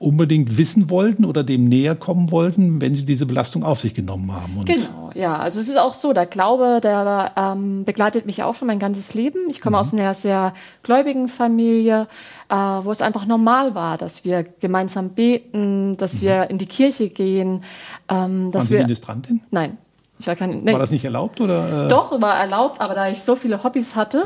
unbedingt 0.04 0.58
wissen 0.58 0.90
wollten 0.90 1.24
oder 1.24 1.44
dem 1.44 1.70
näher 1.70 1.96
kommen 1.96 2.30
wollten, 2.30 2.82
wenn 2.82 2.94
sie 2.94 3.06
diese 3.06 3.26
Belastung 3.26 3.64
auf 3.64 3.80
sich 3.80 3.94
genommen 3.94 4.34
haben. 4.34 4.58
Und 4.58 4.66
genau, 4.66 5.12
ja. 5.16 5.38
Also 5.38 5.62
es 5.62 5.70
ist 5.70 5.80
auch 5.80 5.94
so, 5.94 6.12
der 6.12 6.26
Glaube, 6.26 6.80
der 6.84 7.32
ähm, 7.38 7.86
begleitet 7.86 8.26
mich 8.26 8.44
auch 8.44 8.56
schon 8.56 8.68
mein 8.68 8.80
ganzes 8.80 9.14
Leben. 9.14 9.50
Ich 9.50 9.62
komme 9.62 9.78
mhm. 9.78 9.82
aus 9.82 9.94
einer 9.94 10.14
sehr 10.14 10.54
gläubigen 10.84 11.30
Familie, 11.30 12.08
äh, 12.50 12.56
wo 12.56 12.92
es 12.92 13.02
einfach 13.02 13.26
normal 13.26 13.76
war, 13.76 13.98
dass 13.98 14.26
wir 14.26 14.44
gemeinsam 14.44 15.10
beten, 15.10 15.96
dass 15.96 16.16
mhm. 16.16 16.22
wir 16.22 16.50
in 16.50 16.58
die 16.58 16.66
Kirche 16.66 17.10
gehen. 17.10 17.64
Ähm, 18.10 18.52
dass 18.52 18.64
Waren 18.64 18.68
Sie 18.68 18.74
wir, 18.74 18.82
Ministrantin? 18.82 19.42
Nein. 19.52 19.78
Ich 20.20 20.28
war, 20.28 20.36
kein, 20.36 20.64
nee. 20.64 20.72
war 20.72 20.80
das 20.80 20.92
nicht 20.92 21.04
erlaubt? 21.04 21.42
Oder, 21.42 21.86
äh? 21.86 21.88
Doch, 21.90 22.22
war 22.22 22.38
erlaubt, 22.38 22.80
aber 22.80 22.94
da 22.94 23.10
ich 23.10 23.24
so 23.24 23.36
viele 23.36 23.64
Hobbys 23.64 23.96
hatte, 23.96 24.24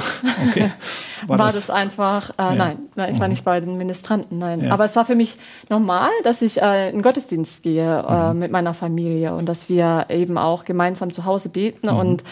okay. 0.48 0.72
war, 1.28 1.40
war 1.40 1.46
das, 1.48 1.68
das, 1.68 1.70
einfach, 1.70 2.30
äh, 2.32 2.44
ja. 2.44 2.56
nein, 2.56 2.78
nein, 2.96 3.12
ich 3.12 3.20
war 3.20 3.28
mhm. 3.28 3.32
nicht 3.32 3.46
bei 3.46 3.60
den 3.62 3.78
Ministranten, 3.78 4.38
nein. 4.38 4.66
Ja. 4.66 4.74
Aber 4.74 4.86
es 4.86 4.96
war 4.96 5.06
für 5.06 5.16
mich 5.16 5.38
normal, 5.70 6.12
dass 6.24 6.42
ich 6.42 6.62
äh, 6.62 6.90
in 6.90 6.98
den 6.98 7.02
Gottesdienst 7.02 7.64
gehe 7.64 8.06
äh, 8.08 8.34
mhm. 8.34 8.40
mit 8.40 8.52
meiner 8.52 8.74
Familie 8.74 9.34
und 9.34 9.48
dass 9.48 9.70
wir 9.70 10.08
eben 10.10 10.38
auch 10.38 10.66
gemeinsam 10.66 11.12
zu 11.12 11.26
Hause 11.26 11.50
beten 11.50 11.90
mhm. 11.90 11.98
und, 11.98 12.24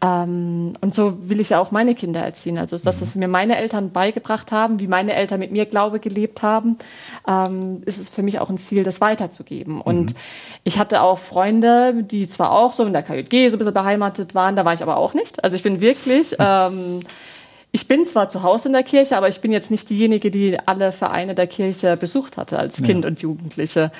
ähm, 0.00 0.72
und 0.80 0.94
so 0.94 1.28
will 1.28 1.40
ich 1.40 1.50
ja 1.50 1.58
auch 1.58 1.72
meine 1.72 1.94
Kinder 1.94 2.20
erziehen. 2.20 2.56
Also 2.56 2.78
das, 2.78 2.96
mhm. 2.96 3.00
was 3.02 3.16
mir 3.16 3.28
meine 3.28 3.56
Eltern 3.56 3.90
beigebracht 3.90 4.50
haben, 4.50 4.80
wie 4.80 4.86
meine 4.86 5.14
Eltern 5.14 5.40
mit 5.40 5.52
mir 5.52 5.66
Glaube 5.66 5.98
gelebt 6.00 6.42
haben, 6.42 6.78
ähm, 7.28 7.82
ist 7.84 8.00
es 8.00 8.08
für 8.08 8.22
mich 8.22 8.38
auch 8.38 8.48
ein 8.48 8.56
Ziel, 8.56 8.82
das 8.82 9.02
weiterzugeben. 9.02 9.82
Und 9.82 10.12
mhm. 10.12 10.16
ich 10.64 10.78
hatte 10.78 11.02
auch 11.02 11.18
Freunde, 11.18 12.02
die 12.02 12.26
zwar 12.26 12.52
auch 12.52 12.72
so 12.72 12.84
in 12.84 12.94
der 12.94 12.99
KJG 13.02 13.48
so 13.48 13.56
ein 13.56 13.58
bisschen 13.58 13.74
beheimatet 13.74 14.34
waren. 14.34 14.56
Da 14.56 14.64
war 14.64 14.72
ich 14.72 14.82
aber 14.82 14.96
auch 14.96 15.14
nicht. 15.14 15.42
Also 15.44 15.56
ich 15.56 15.62
bin 15.62 15.80
wirklich, 15.80 16.36
ähm, 16.38 17.00
ich 17.72 17.88
bin 17.88 18.04
zwar 18.04 18.28
zu 18.28 18.42
Hause 18.42 18.68
in 18.68 18.72
der 18.72 18.82
Kirche, 18.82 19.16
aber 19.16 19.28
ich 19.28 19.40
bin 19.40 19.52
jetzt 19.52 19.70
nicht 19.70 19.88
diejenige, 19.90 20.30
die 20.30 20.58
alle 20.66 20.92
Vereine 20.92 21.34
der 21.34 21.46
Kirche 21.46 21.96
besucht 21.96 22.36
hatte 22.36 22.58
als 22.58 22.82
Kind 22.82 23.04
ja. 23.04 23.10
und 23.10 23.20
Jugendliche. 23.20 23.90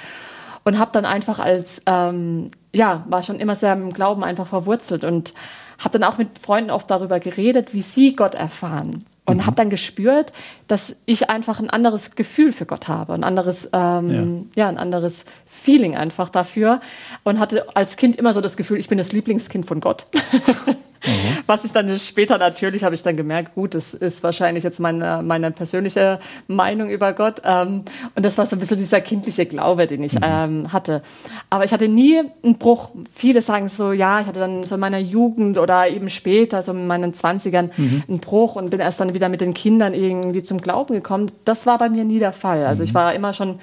Und 0.65 0.79
habe 0.79 0.91
dann 0.93 1.07
einfach 1.07 1.39
als, 1.39 1.81
ähm, 1.87 2.51
ja, 2.73 3.05
war 3.09 3.23
schon 3.23 3.41
immer 3.41 3.55
sehr 3.55 3.73
im 3.73 3.93
Glauben 3.93 4.23
einfach 4.23 4.47
verwurzelt 4.47 5.05
und 5.05 5.33
habe 5.79 5.99
dann 5.99 6.09
auch 6.09 6.19
mit 6.19 6.39
Freunden 6.39 6.71
oft 6.71 6.91
darüber 6.91 7.19
geredet, 7.19 7.73
wie 7.73 7.81
sie 7.81 8.15
Gott 8.15 8.35
erfahren. 8.35 9.05
Und 9.31 9.39
mhm. 9.39 9.47
habe 9.47 9.57
dann 9.57 9.71
gespürt, 9.71 10.33
dass 10.69 10.97
ich 11.07 11.31
einfach 11.31 11.61
ein 11.61 11.71
anderes 11.71 12.15
Gefühl 12.15 12.53
für 12.53 12.67
Gott 12.67 12.89
habe, 12.89 13.15
ein 13.15 13.25
anderes, 13.25 13.69
ähm, 13.73 14.51
ja. 14.55 14.65
ja. 14.65 14.69
ein 14.69 14.79
anderes 14.79 15.25
Feeling 15.47 15.97
einfach 15.97 16.29
dafür. 16.29 16.81
Und 17.25 17.39
hatte 17.39 17.77
als 17.77 17.97
Kind 17.97 18.17
immer 18.17 18.33
so 18.33 18.41
das 18.41 18.57
Gefühl, 18.57 18.79
ich 18.79 18.89
bin 18.89 18.99
das 18.99 19.13
Lieblingskind 19.13 19.67
von 19.67 19.81
Gott. 19.81 20.07
Mhm. 21.07 21.39
Was 21.47 21.65
ich 21.65 21.73
dann 21.73 21.99
später 21.99 22.39
natürlich 22.39 22.85
habe 22.85 22.95
ich 22.95 23.03
dann 23.03 23.17
gemerkt, 23.17 23.55
gut, 23.55 23.75
das 23.75 23.95
ist 23.95 24.23
wahrscheinlich 24.23 24.65
jetzt 24.65 24.81
meine, 24.81 25.23
meine 25.23 25.51
persönliche 25.51 26.21
Meinung 26.47 26.91
über 26.91 27.13
Gott. 27.13 27.41
Ähm, 27.45 27.85
und 28.15 28.25
das 28.25 28.37
war 28.39 28.47
so 28.47 28.57
ein 28.57 28.59
bisschen 28.59 28.77
dieser 28.77 29.01
kindliche 29.01 29.47
Glaube, 29.47 29.87
den 29.87 30.03
ich 30.03 30.15
mhm. 30.15 30.21
ähm, 30.23 30.73
hatte. 30.73 31.03
Aber 31.49 31.65
ich 31.65 31.73
hatte 31.73 31.89
nie 31.89 32.23
einen 32.43 32.59
Bruch. 32.59 32.91
Viele 33.15 33.43
sagen 33.43 33.69
so, 33.69 33.93
ja, 33.93 34.21
ich 34.21 34.27
hatte 34.27 34.41
dann 34.41 34.65
so 34.65 34.75
in 34.75 34.81
meiner 34.81 34.99
Jugend 34.99 35.59
oder 35.59 35.89
eben 35.89 36.11
später, 36.11 36.63
so 36.63 36.73
in 36.73 36.87
meinen 36.87 37.15
Zwanzigern, 37.15 37.71
mhm. 37.77 38.03
einen 38.09 38.21
Bruch 38.21 38.57
und 38.57 38.71
bin 38.71 38.81
erst 38.81 39.01
dann 39.01 39.15
wieder 39.15 39.29
mit 39.29 39.41
den 39.41 39.55
Kindern 39.55 39.95
irgendwie 39.95 40.43
zum 40.43 40.59
Glauben 40.59 40.95
gekommen. 40.95 41.31
Das 41.45 41.67
war 41.67 41.79
bei 41.79 41.89
mir 41.89 42.05
nie 42.05 42.19
der 42.19 42.33
Fall. 42.33 42.67
Also 42.67 42.83
ich 42.83 42.91
mhm. 42.91 42.99
war 42.99 43.15
immer 43.15 43.33
schon 43.33 43.59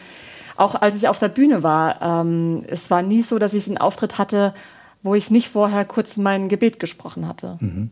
auch 0.57 0.73
als 0.73 0.95
ich 0.95 1.07
auf 1.07 1.19
der 1.19 1.29
Bühne 1.29 1.61
war, 1.61 2.01
ähm, 2.01 2.65
es 2.67 2.89
war 2.89 3.03
nie 3.03 3.21
so, 3.21 3.37
dass 3.37 3.53
ich 3.53 3.67
einen 3.67 3.77
Auftritt 3.77 4.17
hatte, 4.17 4.55
wo 5.03 5.15
ich 5.15 5.31
nicht 5.31 5.49
vorher 5.49 5.85
kurz 5.85 6.17
mein 6.17 6.49
Gebet 6.49 6.79
gesprochen 6.79 7.27
hatte. 7.27 7.57
Mhm. 7.59 7.89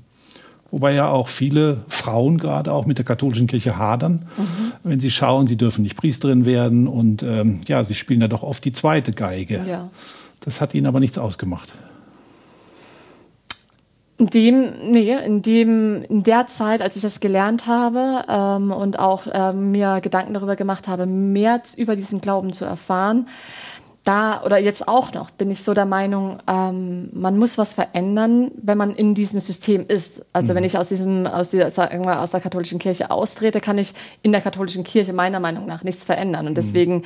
Wobei 0.72 0.94
ja 0.94 1.10
auch 1.10 1.28
viele 1.28 1.86
Frauen 1.88 2.38
gerade 2.38 2.74
auch 2.74 2.86
mit 2.86 2.98
der 2.98 3.06
katholischen 3.06 3.48
Kirche 3.48 3.78
hadern, 3.78 4.28
mhm. 4.36 4.74
wenn 4.84 5.00
sie 5.00 5.12
schauen, 5.12 5.48
sie 5.48 5.56
dürfen 5.56 5.84
nicht 5.84 5.96
Priesterin 5.96 6.44
werden 6.46 6.88
und 6.88 7.24
ähm, 7.24 7.62
ja, 7.68 7.84
sie 7.84 7.96
spielen 7.96 8.22
ja 8.22 8.28
doch 8.28 8.44
oft 8.44 8.66
die 8.66 8.72
zweite 8.72 9.12
Geige. 9.12 9.64
Ja. 9.68 9.90
Das 10.42 10.62
hat 10.62 10.74
ihnen 10.74 10.88
aber 10.88 11.00
nichts 11.00 11.18
ausgemacht. 11.18 11.72
In 14.18 14.28
dem, 14.28 14.92
nee, 14.92 15.14
in 15.14 15.42
dem, 15.42 16.04
in 16.08 16.24
der 16.24 16.48
Zeit, 16.48 16.82
als 16.82 16.96
ich 16.96 17.02
das 17.02 17.20
gelernt 17.20 17.68
habe 17.68 18.24
ähm, 18.30 18.72
und 18.72 18.98
auch 18.98 19.28
ähm, 19.32 19.72
mir 19.72 20.00
Gedanken 20.00 20.34
darüber 20.34 20.56
gemacht 20.56 20.88
habe, 20.88 21.06
mehr 21.06 21.62
über 21.76 21.98
diesen 21.98 22.22
Glauben 22.22 22.54
zu 22.54 22.64
erfahren, 22.64 23.28
da 24.06 24.44
oder 24.44 24.60
jetzt 24.60 24.88
auch 24.88 25.14
noch 25.14 25.32
bin 25.32 25.52
ich 25.52 25.64
so 25.64 25.74
der 25.74 25.86
Meinung, 25.86 26.38
ähm, 26.48 27.10
man 27.12 27.38
muss 27.38 27.58
was 27.58 27.74
verändern, 27.74 28.52
wenn 28.62 28.78
man 28.78 28.96
in 28.96 29.16
diesem 29.16 29.40
System 29.40 29.86
ist. 29.88 30.24
Also 30.32 30.54
mhm. 30.54 30.58
wenn 30.58 30.64
ich 30.64 30.78
aus 30.78 30.90
diesem 30.90 31.28
aus 31.28 31.50
dieser 31.50 31.72
sagen 31.72 32.06
wir, 32.06 32.22
aus 32.22 32.32
der 32.32 32.40
katholischen 32.40 32.80
Kirche 32.80 33.12
austrete, 33.12 33.60
kann 33.60 33.78
ich 33.78 33.94
in 34.22 34.32
der 34.32 34.42
katholischen 34.42 34.84
Kirche 34.84 35.12
meiner 35.12 35.40
Meinung 35.40 35.66
nach 35.66 35.84
nichts 35.84 36.06
verändern. 36.06 36.46
Und 36.46 36.54
mhm. 36.54 36.56
deswegen, 36.56 37.04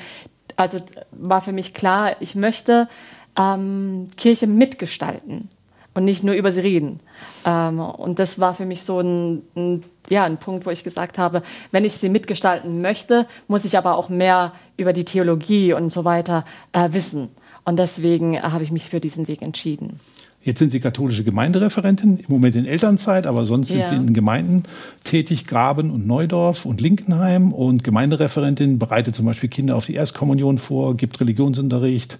also 0.57 0.79
war 1.11 1.41
für 1.41 1.53
mich 1.53 1.73
klar, 1.73 2.17
ich 2.19 2.35
möchte 2.35 2.89
ähm, 3.37 4.09
Kirche 4.17 4.47
mitgestalten 4.47 5.47
und 5.93 6.03
nicht 6.05 6.23
nur 6.23 6.35
über 6.35 6.51
sie 6.51 6.61
reden. 6.61 6.99
Ähm, 7.45 7.79
und 7.79 8.19
das 8.19 8.39
war 8.39 8.53
für 8.53 8.65
mich 8.65 8.83
so 8.83 8.99
ein, 8.99 9.43
ein, 9.55 9.83
ja, 10.09 10.23
ein 10.23 10.37
Punkt, 10.37 10.65
wo 10.65 10.69
ich 10.69 10.83
gesagt 10.83 11.17
habe, 11.17 11.43
wenn 11.71 11.85
ich 11.85 11.93
sie 11.93 12.09
mitgestalten 12.09 12.81
möchte, 12.81 13.27
muss 13.47 13.65
ich 13.65 13.77
aber 13.77 13.95
auch 13.95 14.09
mehr 14.09 14.53
über 14.77 14.93
die 14.93 15.05
Theologie 15.05 15.73
und 15.73 15.91
so 15.91 16.05
weiter 16.05 16.45
äh, 16.73 16.89
wissen. 16.91 17.29
Und 17.65 17.77
deswegen 17.77 18.35
äh, 18.35 18.41
habe 18.41 18.63
ich 18.63 18.71
mich 18.71 18.89
für 18.89 18.99
diesen 18.99 19.27
Weg 19.27 19.41
entschieden. 19.41 19.99
Jetzt 20.41 20.59
sind 20.59 20.71
Sie 20.71 20.79
katholische 20.79 21.25
Gemeindereferentin, 21.25 22.17
im 22.17 22.25
Moment 22.29 22.55
in 22.55 22.65
Elternzeit, 22.65 23.27
aber 23.27 23.45
sonst 23.45 23.67
sind 23.67 23.79
ja. 23.79 23.89
Sie 23.89 23.95
in 23.95 24.13
Gemeinden 24.13 24.63
tätig, 25.03 25.45
Graben 25.45 25.91
und 25.91 26.07
Neudorf 26.07 26.65
und 26.65 26.79
Linkenheim. 26.79 27.51
Und 27.51 27.83
Gemeindereferentin 27.83 28.79
bereitet 28.79 29.15
zum 29.15 29.25
Beispiel 29.25 29.49
Kinder 29.49 29.75
auf 29.75 29.85
die 29.85 29.95
Erstkommunion 29.95 30.57
vor, 30.57 30.95
gibt 30.95 31.19
Religionsunterricht, 31.19 32.17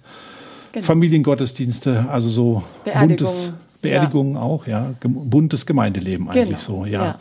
genau. 0.72 0.84
Familiengottesdienste, 0.84 2.06
also 2.10 2.28
so 2.28 2.62
Beerdigungen. 2.84 3.16
buntes, 3.16 3.52
Beerdigungen 3.80 4.34
ja. 4.34 4.40
auch, 4.40 4.66
ja, 4.66 4.94
buntes 5.02 5.64
Gemeindeleben 5.64 6.28
eigentlich 6.28 6.64
genau. 6.66 6.82
so, 6.82 6.84
ja. 6.84 7.04
ja. 7.04 7.20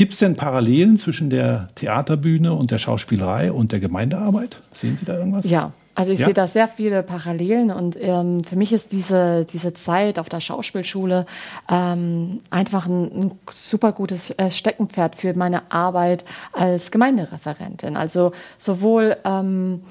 Gibt 0.00 0.14
es 0.14 0.20
denn 0.20 0.34
Parallelen 0.34 0.96
zwischen 0.96 1.28
der 1.28 1.68
Theaterbühne 1.74 2.54
und 2.54 2.70
der 2.70 2.78
Schauspielerei 2.78 3.52
und 3.52 3.70
der 3.70 3.80
Gemeindearbeit? 3.80 4.56
Sehen 4.72 4.96
Sie 4.96 5.04
da 5.04 5.18
irgendwas? 5.18 5.44
Ja, 5.44 5.72
also 5.94 6.10
ich 6.10 6.20
ja? 6.20 6.24
sehe 6.24 6.32
da 6.32 6.46
sehr 6.46 6.68
viele 6.68 7.02
Parallelen 7.02 7.70
und 7.70 7.98
ähm, 8.00 8.42
für 8.42 8.56
mich 8.56 8.72
ist 8.72 8.92
diese, 8.92 9.44
diese 9.52 9.74
Zeit 9.74 10.18
auf 10.18 10.30
der 10.30 10.40
Schauspielschule 10.40 11.26
ähm, 11.70 12.40
einfach 12.48 12.86
ein, 12.86 13.24
ein, 13.24 13.30
super 13.50 13.92
gutes 13.92 14.30
äh, 14.38 14.50
Steckenpferd 14.50 15.16
für 15.16 15.34
meine 15.34 15.70
Arbeit 15.70 16.24
als 16.54 16.90
Gemeindereferentin. 16.90 17.98
Also 17.98 18.32
sowohl 18.56 19.18
ähm, 19.24 19.82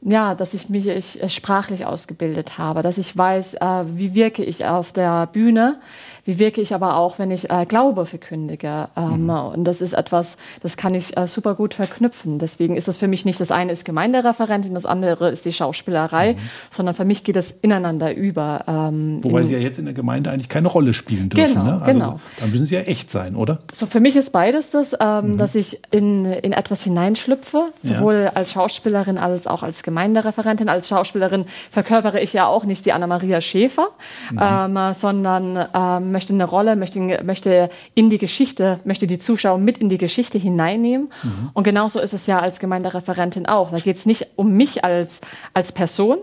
ja, 0.00 0.34
dass 0.34 0.54
ich 0.54 0.68
mich 0.68 0.86
ich, 0.86 1.22
äh, 1.22 1.28
sprachlich 1.28 1.84
ausgebildet 1.84 2.58
habe, 2.58 2.82
dass 2.82 2.98
ich 2.98 3.16
weiß, 3.16 3.54
äh, 3.54 3.84
wie 3.94 4.14
wirke 4.14 4.44
ich 4.44 4.64
auf 4.64 4.92
der 4.92 5.26
Bühne, 5.26 5.80
wie 6.28 6.38
wirke 6.38 6.60
ich 6.60 6.74
aber 6.74 6.96
auch, 6.96 7.18
wenn 7.18 7.30
ich 7.30 7.48
äh, 7.48 7.64
Glaube 7.64 8.04
verkündige. 8.04 8.90
Ähm, 8.98 9.22
mhm. 9.22 9.30
Und 9.30 9.64
das 9.64 9.80
ist 9.80 9.94
etwas, 9.94 10.36
das 10.60 10.76
kann 10.76 10.94
ich 10.94 11.16
äh, 11.16 11.26
super 11.26 11.54
gut 11.54 11.72
verknüpfen. 11.72 12.38
Deswegen 12.38 12.76
ist 12.76 12.86
das 12.86 12.98
für 12.98 13.08
mich 13.08 13.24
nicht, 13.24 13.40
das 13.40 13.50
eine 13.50 13.72
ist 13.72 13.86
Gemeindereferentin, 13.86 14.74
das 14.74 14.84
andere 14.84 15.30
ist 15.30 15.46
die 15.46 15.54
Schauspielerei, 15.54 16.34
mhm. 16.34 16.38
sondern 16.70 16.94
für 16.94 17.06
mich 17.06 17.24
geht 17.24 17.36
es 17.36 17.52
ineinander 17.62 18.14
über. 18.14 18.62
Ähm, 18.68 19.20
Wobei 19.22 19.42
Sie 19.44 19.54
ja 19.54 19.58
jetzt 19.58 19.78
in 19.78 19.86
der 19.86 19.94
Gemeinde 19.94 20.30
eigentlich 20.30 20.50
keine 20.50 20.68
Rolle 20.68 20.92
spielen 20.92 21.30
dürfen. 21.30 21.54
Genau, 21.54 21.64
ne? 21.64 21.72
also, 21.80 21.84
genau. 21.86 22.20
Dann 22.38 22.50
müssen 22.50 22.66
Sie 22.66 22.74
ja 22.74 22.82
echt 22.82 23.10
sein, 23.10 23.34
oder? 23.34 23.60
So 23.72 23.86
für 23.86 24.00
mich 24.00 24.14
ist 24.14 24.30
beides 24.30 24.68
das, 24.68 24.94
ähm, 25.00 25.32
mhm. 25.32 25.38
dass 25.38 25.54
ich 25.54 25.80
in, 25.90 26.26
in 26.26 26.52
etwas 26.52 26.84
hineinschlüpfe, 26.84 27.68
sowohl 27.80 28.24
ja. 28.24 28.32
als 28.34 28.52
Schauspielerin 28.52 29.16
als 29.16 29.46
auch 29.46 29.62
als 29.62 29.82
Gemeindereferentin. 29.82 30.68
Als 30.68 30.88
Schauspielerin 30.88 31.46
verkörpere 31.70 32.20
ich 32.20 32.34
ja 32.34 32.46
auch 32.46 32.66
nicht 32.66 32.84
die 32.84 32.92
Anna-Maria 32.92 33.40
Schäfer, 33.40 33.88
mhm. 34.30 34.40
ähm, 34.42 34.92
sondern 34.92 35.66
ähm, 35.74 36.17
möchte 36.18 36.32
eine 36.32 36.44
Rolle, 36.44 36.74
möchte, 36.74 36.98
möchte 37.22 37.70
in 37.94 38.10
die 38.10 38.18
Geschichte, 38.18 38.80
möchte 38.82 39.06
die 39.06 39.20
Zuschauer 39.20 39.58
mit 39.58 39.78
in 39.78 39.88
die 39.88 39.98
Geschichte 39.98 40.36
hineinnehmen. 40.36 41.12
Mhm. 41.22 41.50
Und 41.54 41.62
genauso 41.62 42.00
ist 42.00 42.12
es 42.12 42.26
ja 42.26 42.40
als 42.40 42.58
Gemeindereferentin 42.58 43.46
auch. 43.46 43.70
Da 43.70 43.78
geht 43.78 43.98
es 43.98 44.04
nicht 44.04 44.26
um 44.34 44.52
mich 44.52 44.84
als, 44.84 45.20
als 45.54 45.70
Person, 45.70 46.18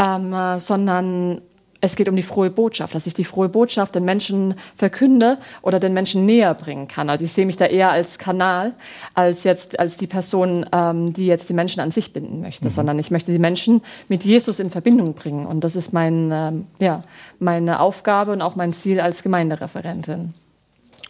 ähm, 0.00 0.58
sondern 0.58 1.42
es 1.80 1.96
geht 1.96 2.08
um 2.08 2.16
die 2.16 2.22
frohe 2.22 2.50
Botschaft, 2.50 2.94
dass 2.94 3.06
ich 3.06 3.14
die 3.14 3.24
frohe 3.24 3.48
Botschaft 3.48 3.94
den 3.94 4.04
Menschen 4.04 4.54
verkünde 4.76 5.38
oder 5.62 5.80
den 5.80 5.94
Menschen 5.94 6.26
näher 6.26 6.54
bringen 6.54 6.88
kann. 6.88 7.08
Also 7.08 7.24
ich 7.24 7.32
sehe 7.32 7.46
mich 7.46 7.56
da 7.56 7.66
eher 7.66 7.90
als 7.90 8.18
Kanal, 8.18 8.74
als 9.14 9.44
jetzt 9.44 9.78
als 9.78 9.96
die 9.96 10.06
Person, 10.06 10.66
ähm, 10.72 11.12
die 11.12 11.26
jetzt 11.26 11.48
die 11.48 11.54
Menschen 11.54 11.80
an 11.80 11.90
sich 11.90 12.12
binden 12.12 12.40
möchte, 12.40 12.66
mhm. 12.66 12.70
sondern 12.70 12.98
ich 12.98 13.10
möchte 13.10 13.32
die 13.32 13.38
Menschen 13.38 13.82
mit 14.08 14.24
Jesus 14.24 14.60
in 14.60 14.70
Verbindung 14.70 15.14
bringen. 15.14 15.46
Und 15.46 15.64
das 15.64 15.76
ist 15.76 15.92
mein, 15.92 16.30
ähm, 16.32 16.66
ja, 16.78 17.04
meine 17.38 17.80
Aufgabe 17.80 18.32
und 18.32 18.42
auch 18.42 18.56
mein 18.56 18.72
Ziel 18.72 19.00
als 19.00 19.22
Gemeindereferentin. 19.22 20.34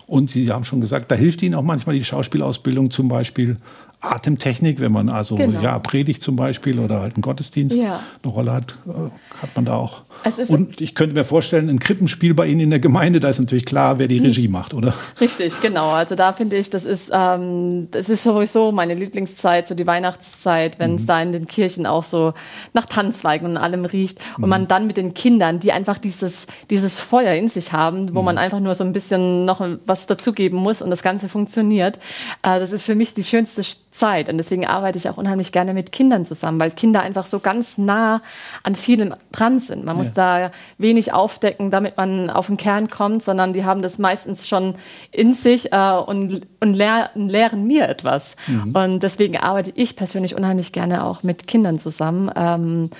Und 0.06 0.30
Sie 0.30 0.50
haben 0.50 0.64
schon 0.64 0.80
gesagt, 0.80 1.10
da 1.10 1.14
hilft 1.14 1.42
Ihnen 1.42 1.54
auch 1.54 1.62
manchmal 1.62 1.94
die 1.94 2.04
Schauspielausbildung 2.04 2.90
zum 2.90 3.08
Beispiel 3.08 3.58
Atemtechnik, 4.00 4.80
wenn 4.80 4.92
man 4.92 5.10
also 5.10 5.34
genau. 5.34 5.60
ja 5.60 5.78
predigt 5.78 6.22
zum 6.22 6.34
Beispiel 6.34 6.78
oder 6.78 7.00
halt 7.00 7.14
einen 7.14 7.22
Gottesdienst 7.22 7.76
ja. 7.76 8.00
eine 8.22 8.32
Rolle 8.32 8.52
hat, 8.52 8.74
äh, 8.86 9.42
hat 9.42 9.54
man 9.54 9.66
da 9.66 9.76
auch. 9.76 10.02
Und 10.48 10.80
ich 10.80 10.94
könnte 10.94 11.14
mir 11.14 11.24
vorstellen, 11.24 11.70
ein 11.70 11.78
Krippenspiel 11.78 12.34
bei 12.34 12.46
Ihnen 12.46 12.60
in 12.60 12.70
der 12.70 12.78
Gemeinde, 12.78 13.20
da 13.20 13.30
ist 13.30 13.38
natürlich 13.38 13.64
klar, 13.64 13.98
wer 13.98 14.06
die 14.06 14.18
hm. 14.18 14.26
Regie 14.26 14.48
macht, 14.48 14.74
oder? 14.74 14.94
Richtig, 15.20 15.60
genau. 15.62 15.90
Also 15.90 16.14
da 16.14 16.32
finde 16.32 16.56
ich, 16.56 16.68
das 16.68 16.84
ist, 16.84 17.10
ähm, 17.12 17.88
das 17.90 18.10
ist 18.10 18.22
sowieso 18.22 18.72
meine 18.72 18.94
Lieblingszeit, 18.94 19.66
so 19.66 19.74
die 19.74 19.86
Weihnachtszeit, 19.86 20.78
wenn 20.78 20.96
es 20.96 21.02
mhm. 21.02 21.06
da 21.06 21.22
in 21.22 21.32
den 21.32 21.46
Kirchen 21.46 21.86
auch 21.86 22.04
so 22.04 22.34
nach 22.74 22.84
Tanzweigen 22.84 23.48
und 23.48 23.56
allem 23.56 23.84
riecht 23.84 24.18
und 24.36 24.44
mhm. 24.44 24.48
man 24.50 24.68
dann 24.68 24.86
mit 24.86 24.96
den 24.96 25.14
Kindern, 25.14 25.60
die 25.60 25.72
einfach 25.72 25.98
dieses, 25.98 26.46
dieses 26.68 27.00
Feuer 27.00 27.34
in 27.34 27.48
sich 27.48 27.72
haben, 27.72 28.14
wo 28.14 28.20
mhm. 28.20 28.26
man 28.26 28.38
einfach 28.38 28.60
nur 28.60 28.74
so 28.74 28.84
ein 28.84 28.92
bisschen 28.92 29.44
noch 29.44 29.66
was 29.86 30.06
dazugeben 30.06 30.58
muss 30.58 30.82
und 30.82 30.90
das 30.90 31.02
Ganze 31.02 31.28
funktioniert. 31.28 31.98
Äh, 32.42 32.58
das 32.58 32.72
ist 32.72 32.82
für 32.82 32.94
mich 32.94 33.14
die 33.14 33.22
schönste 33.22 33.62
Zeit. 33.90 34.28
Und 34.28 34.38
deswegen 34.38 34.66
arbeite 34.66 34.98
ich 34.98 35.08
auch 35.08 35.16
unheimlich 35.16 35.52
gerne 35.52 35.74
mit 35.74 35.92
Kindern 35.92 36.24
zusammen, 36.24 36.60
weil 36.60 36.70
Kinder 36.70 37.02
einfach 37.02 37.26
so 37.26 37.40
ganz 37.40 37.76
nah 37.76 38.22
an 38.62 38.74
vielem 38.74 39.14
dran 39.32 39.58
sind. 39.58 39.84
Man 39.84 39.96
muss 39.96 40.08
ja. 40.08 40.12
da 40.14 40.50
wenig 40.78 41.12
aufdecken, 41.12 41.70
damit 41.70 41.96
man 41.96 42.30
auf 42.30 42.46
den 42.46 42.56
Kern 42.56 42.88
kommt, 42.88 43.22
sondern 43.22 43.52
die 43.52 43.64
haben 43.64 43.82
das 43.82 43.98
meistens 43.98 44.48
schon 44.48 44.76
in 45.10 45.34
sich 45.34 45.72
äh, 45.72 45.92
und, 45.92 46.46
und, 46.60 46.74
lehr, 46.74 47.10
lehren 47.14 47.66
mir 47.66 47.88
etwas. 47.88 48.36
Mhm. 48.46 48.72
Und 48.74 49.02
deswegen 49.02 49.36
arbeite 49.36 49.72
ich 49.74 49.96
persönlich 49.96 50.36
unheimlich 50.36 50.72
gerne 50.72 51.04
auch 51.04 51.22
mit 51.22 51.46
Kindern 51.46 51.78
zusammen. 51.78 52.30
Ähm, 52.36 52.90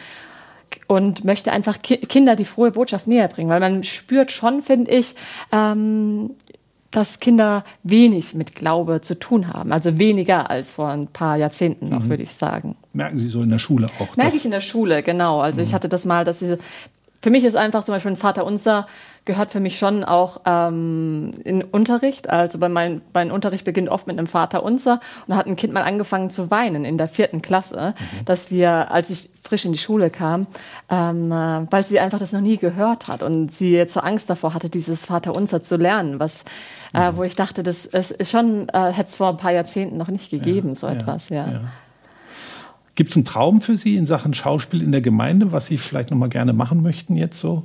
und 0.86 1.24
möchte 1.24 1.52
einfach 1.52 1.82
Ki 1.82 1.98
Kinder 1.98 2.36
die 2.36 2.44
frohe 2.44 2.70
Botschaft 2.72 3.06
näher 3.06 3.28
bringen, 3.28 3.50
weil 3.50 3.60
man 3.60 3.84
spürt 3.84 4.32
schon, 4.32 4.62
finde 4.62 4.90
ich, 4.90 5.14
ähm, 5.52 6.32
dass 6.90 7.20
Kinder 7.20 7.64
wenig 7.82 8.34
mit 8.34 8.54
Glaube 8.54 9.00
zu 9.00 9.18
tun 9.18 9.52
haben. 9.52 9.72
Also 9.72 9.98
weniger 9.98 10.50
als 10.50 10.72
vor 10.72 10.88
ein 10.88 11.06
paar 11.06 11.36
Jahrzehnten 11.36 11.88
noch, 11.88 12.00
mhm. 12.04 12.10
würde 12.10 12.22
ich 12.22 12.32
sagen. 12.32 12.76
Merken 12.92 13.18
Sie 13.18 13.28
so 13.28 13.42
in 13.42 13.50
der 13.50 13.58
Schule 13.58 13.88
auch? 13.98 14.16
Merke 14.16 14.36
ich 14.36 14.44
in 14.44 14.50
der 14.50 14.60
Schule, 14.60 15.02
genau. 15.02 15.40
Also 15.40 15.60
mhm. 15.60 15.64
ich 15.64 15.74
hatte 15.74 15.88
das 15.88 16.04
mal, 16.04 16.24
dass 16.24 16.40
diese, 16.40 16.58
für 17.22 17.30
mich 17.30 17.44
ist 17.44 17.56
einfach 17.56 17.84
zum 17.84 17.94
Beispiel 17.94 18.12
ein 18.12 18.16
Vater 18.16 18.44
unser 18.44 18.86
gehört 19.24 19.50
für 19.50 19.60
mich 19.60 19.78
schon 19.78 20.02
auch 20.02 20.40
ähm, 20.46 21.34
in 21.44 21.62
Unterricht. 21.62 22.30
Also 22.30 22.58
bei 22.58 22.68
mein, 22.68 23.02
mein 23.12 23.30
Unterricht 23.30 23.64
beginnt 23.64 23.88
oft 23.88 24.06
mit 24.06 24.18
einem 24.18 24.26
Vater 24.26 24.62
unser. 24.62 24.94
Und 24.94 25.00
da 25.28 25.36
hat 25.36 25.46
ein 25.46 25.56
Kind 25.56 25.72
mal 25.72 25.82
angefangen 25.82 26.30
zu 26.30 26.50
weinen 26.50 26.84
in 26.84 26.96
der 26.96 27.08
vierten 27.08 27.42
Klasse, 27.42 27.94
mhm. 27.96 28.24
dass 28.24 28.50
wir, 28.50 28.90
als 28.90 29.10
ich 29.10 29.28
frisch 29.44 29.64
in 29.64 29.72
die 29.72 29.78
Schule 29.78 30.10
kam, 30.10 30.46
ähm, 30.88 31.30
äh, 31.30 31.66
weil 31.70 31.84
sie 31.86 32.00
einfach 32.00 32.18
das 32.18 32.32
noch 32.32 32.40
nie 32.40 32.56
gehört 32.56 33.08
hat 33.08 33.22
und 33.22 33.52
sie 33.52 33.72
jetzt 33.72 33.94
so 33.94 34.00
Angst 34.00 34.30
davor 34.30 34.54
hatte, 34.54 34.70
dieses 34.70 35.04
Vater 35.06 35.34
unser 35.34 35.62
zu 35.62 35.76
lernen, 35.76 36.18
was 36.18 36.44
äh, 36.92 37.12
wo 37.14 37.22
ich 37.22 37.36
dachte, 37.36 37.62
das, 37.62 37.88
das 37.90 38.10
ist 38.10 38.30
schon, 38.30 38.68
äh, 38.68 38.92
hätte 38.92 39.10
es 39.10 39.16
vor 39.16 39.28
ein 39.28 39.36
paar 39.36 39.52
Jahrzehnten 39.52 39.96
noch 39.96 40.08
nicht 40.08 40.30
gegeben, 40.30 40.70
ja, 40.70 40.74
so 40.74 40.86
etwas, 40.86 41.28
ja. 41.28 41.50
ja. 41.50 41.60
Gibt 42.94 43.10
es 43.10 43.16
einen 43.16 43.24
Traum 43.24 43.60
für 43.60 43.76
Sie 43.76 43.96
in 43.96 44.06
Sachen 44.06 44.34
Schauspiel 44.34 44.82
in 44.82 44.92
der 44.92 45.00
Gemeinde, 45.00 45.52
was 45.52 45.66
Sie 45.66 45.78
vielleicht 45.78 46.10
noch 46.10 46.18
mal 46.18 46.28
gerne 46.28 46.52
machen 46.52 46.82
möchten 46.82 47.16
jetzt 47.16 47.40
so? 47.40 47.62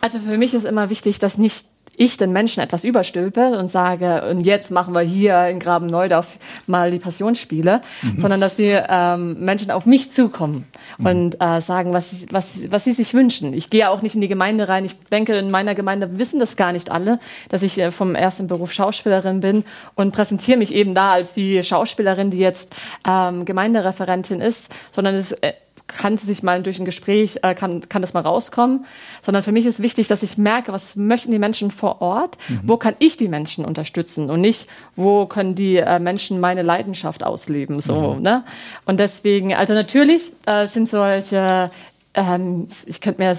Also 0.00 0.18
für 0.18 0.36
mich 0.36 0.52
ist 0.54 0.64
immer 0.64 0.90
wichtig, 0.90 1.18
dass 1.18 1.38
nicht 1.38 1.66
ich 1.96 2.16
den 2.16 2.32
Menschen 2.32 2.62
etwas 2.62 2.84
überstülpe 2.84 3.58
und 3.58 3.68
sage, 3.68 4.28
und 4.30 4.40
jetzt 4.40 4.70
machen 4.70 4.94
wir 4.94 5.00
hier 5.00 5.46
in 5.48 5.58
Graben 5.58 5.86
Neudorf 5.86 6.38
mal 6.66 6.90
die 6.90 6.98
Passionsspiele, 6.98 7.80
mhm. 8.02 8.18
sondern 8.18 8.40
dass 8.40 8.56
die 8.56 8.78
ähm, 8.88 9.44
Menschen 9.44 9.70
auf 9.70 9.86
mich 9.86 10.12
zukommen 10.12 10.66
mhm. 10.98 11.06
und 11.06 11.40
äh, 11.40 11.60
sagen, 11.60 11.92
was, 11.92 12.10
was, 12.30 12.58
was 12.68 12.84
sie 12.84 12.92
sich 12.92 13.14
wünschen. 13.14 13.54
Ich 13.54 13.70
gehe 13.70 13.88
auch 13.90 14.02
nicht 14.02 14.14
in 14.14 14.20
die 14.20 14.28
Gemeinde 14.28 14.68
rein. 14.68 14.84
Ich 14.84 14.98
denke, 15.10 15.36
in 15.36 15.50
meiner 15.50 15.74
Gemeinde 15.74 16.18
wissen 16.18 16.40
das 16.40 16.56
gar 16.56 16.72
nicht 16.72 16.90
alle, 16.90 17.18
dass 17.48 17.62
ich 17.62 17.78
äh, 17.78 17.90
vom 17.90 18.14
ersten 18.14 18.46
Beruf 18.46 18.72
Schauspielerin 18.72 19.40
bin 19.40 19.64
und 19.94 20.12
präsentiere 20.12 20.58
mich 20.58 20.74
eben 20.74 20.94
da 20.94 21.12
als 21.12 21.34
die 21.34 21.62
Schauspielerin, 21.62 22.30
die 22.30 22.38
jetzt 22.38 22.74
ähm, 23.08 23.44
Gemeindereferentin 23.44 24.40
ist, 24.40 24.68
sondern 24.92 25.14
es 25.14 25.32
äh, 25.32 25.52
kann 25.86 26.16
sich 26.16 26.42
mal 26.42 26.62
durch 26.62 26.78
ein 26.78 26.84
Gespräch, 26.84 27.40
äh, 27.42 27.54
kann, 27.54 27.88
kann 27.88 28.00
das 28.00 28.14
mal 28.14 28.20
rauskommen, 28.20 28.86
sondern 29.20 29.42
für 29.42 29.52
mich 29.52 29.66
ist 29.66 29.80
wichtig, 29.80 30.08
dass 30.08 30.22
ich 30.22 30.38
merke, 30.38 30.72
was 30.72 30.96
möchten 30.96 31.30
die 31.30 31.38
Menschen 31.38 31.70
vor 31.70 32.00
Ort, 32.00 32.38
mhm. 32.48 32.60
wo 32.64 32.76
kann 32.78 32.96
ich 32.98 33.16
die 33.16 33.28
Menschen 33.28 33.64
unterstützen 33.64 34.30
und 34.30 34.40
nicht, 34.40 34.66
wo 34.96 35.26
können 35.26 35.54
die 35.54 35.76
äh, 35.76 35.98
Menschen 35.98 36.40
meine 36.40 36.62
Leidenschaft 36.62 37.22
ausleben, 37.22 37.80
so, 37.80 38.14
mhm. 38.14 38.22
ne? 38.22 38.44
Und 38.86 38.98
deswegen, 38.98 39.54
also 39.54 39.74
natürlich 39.74 40.32
äh, 40.46 40.66
sind 40.66 40.88
solche, 40.88 41.70
ähm, 42.14 42.68
ich 42.86 43.00
könnte 43.00 43.22
mir 43.22 43.36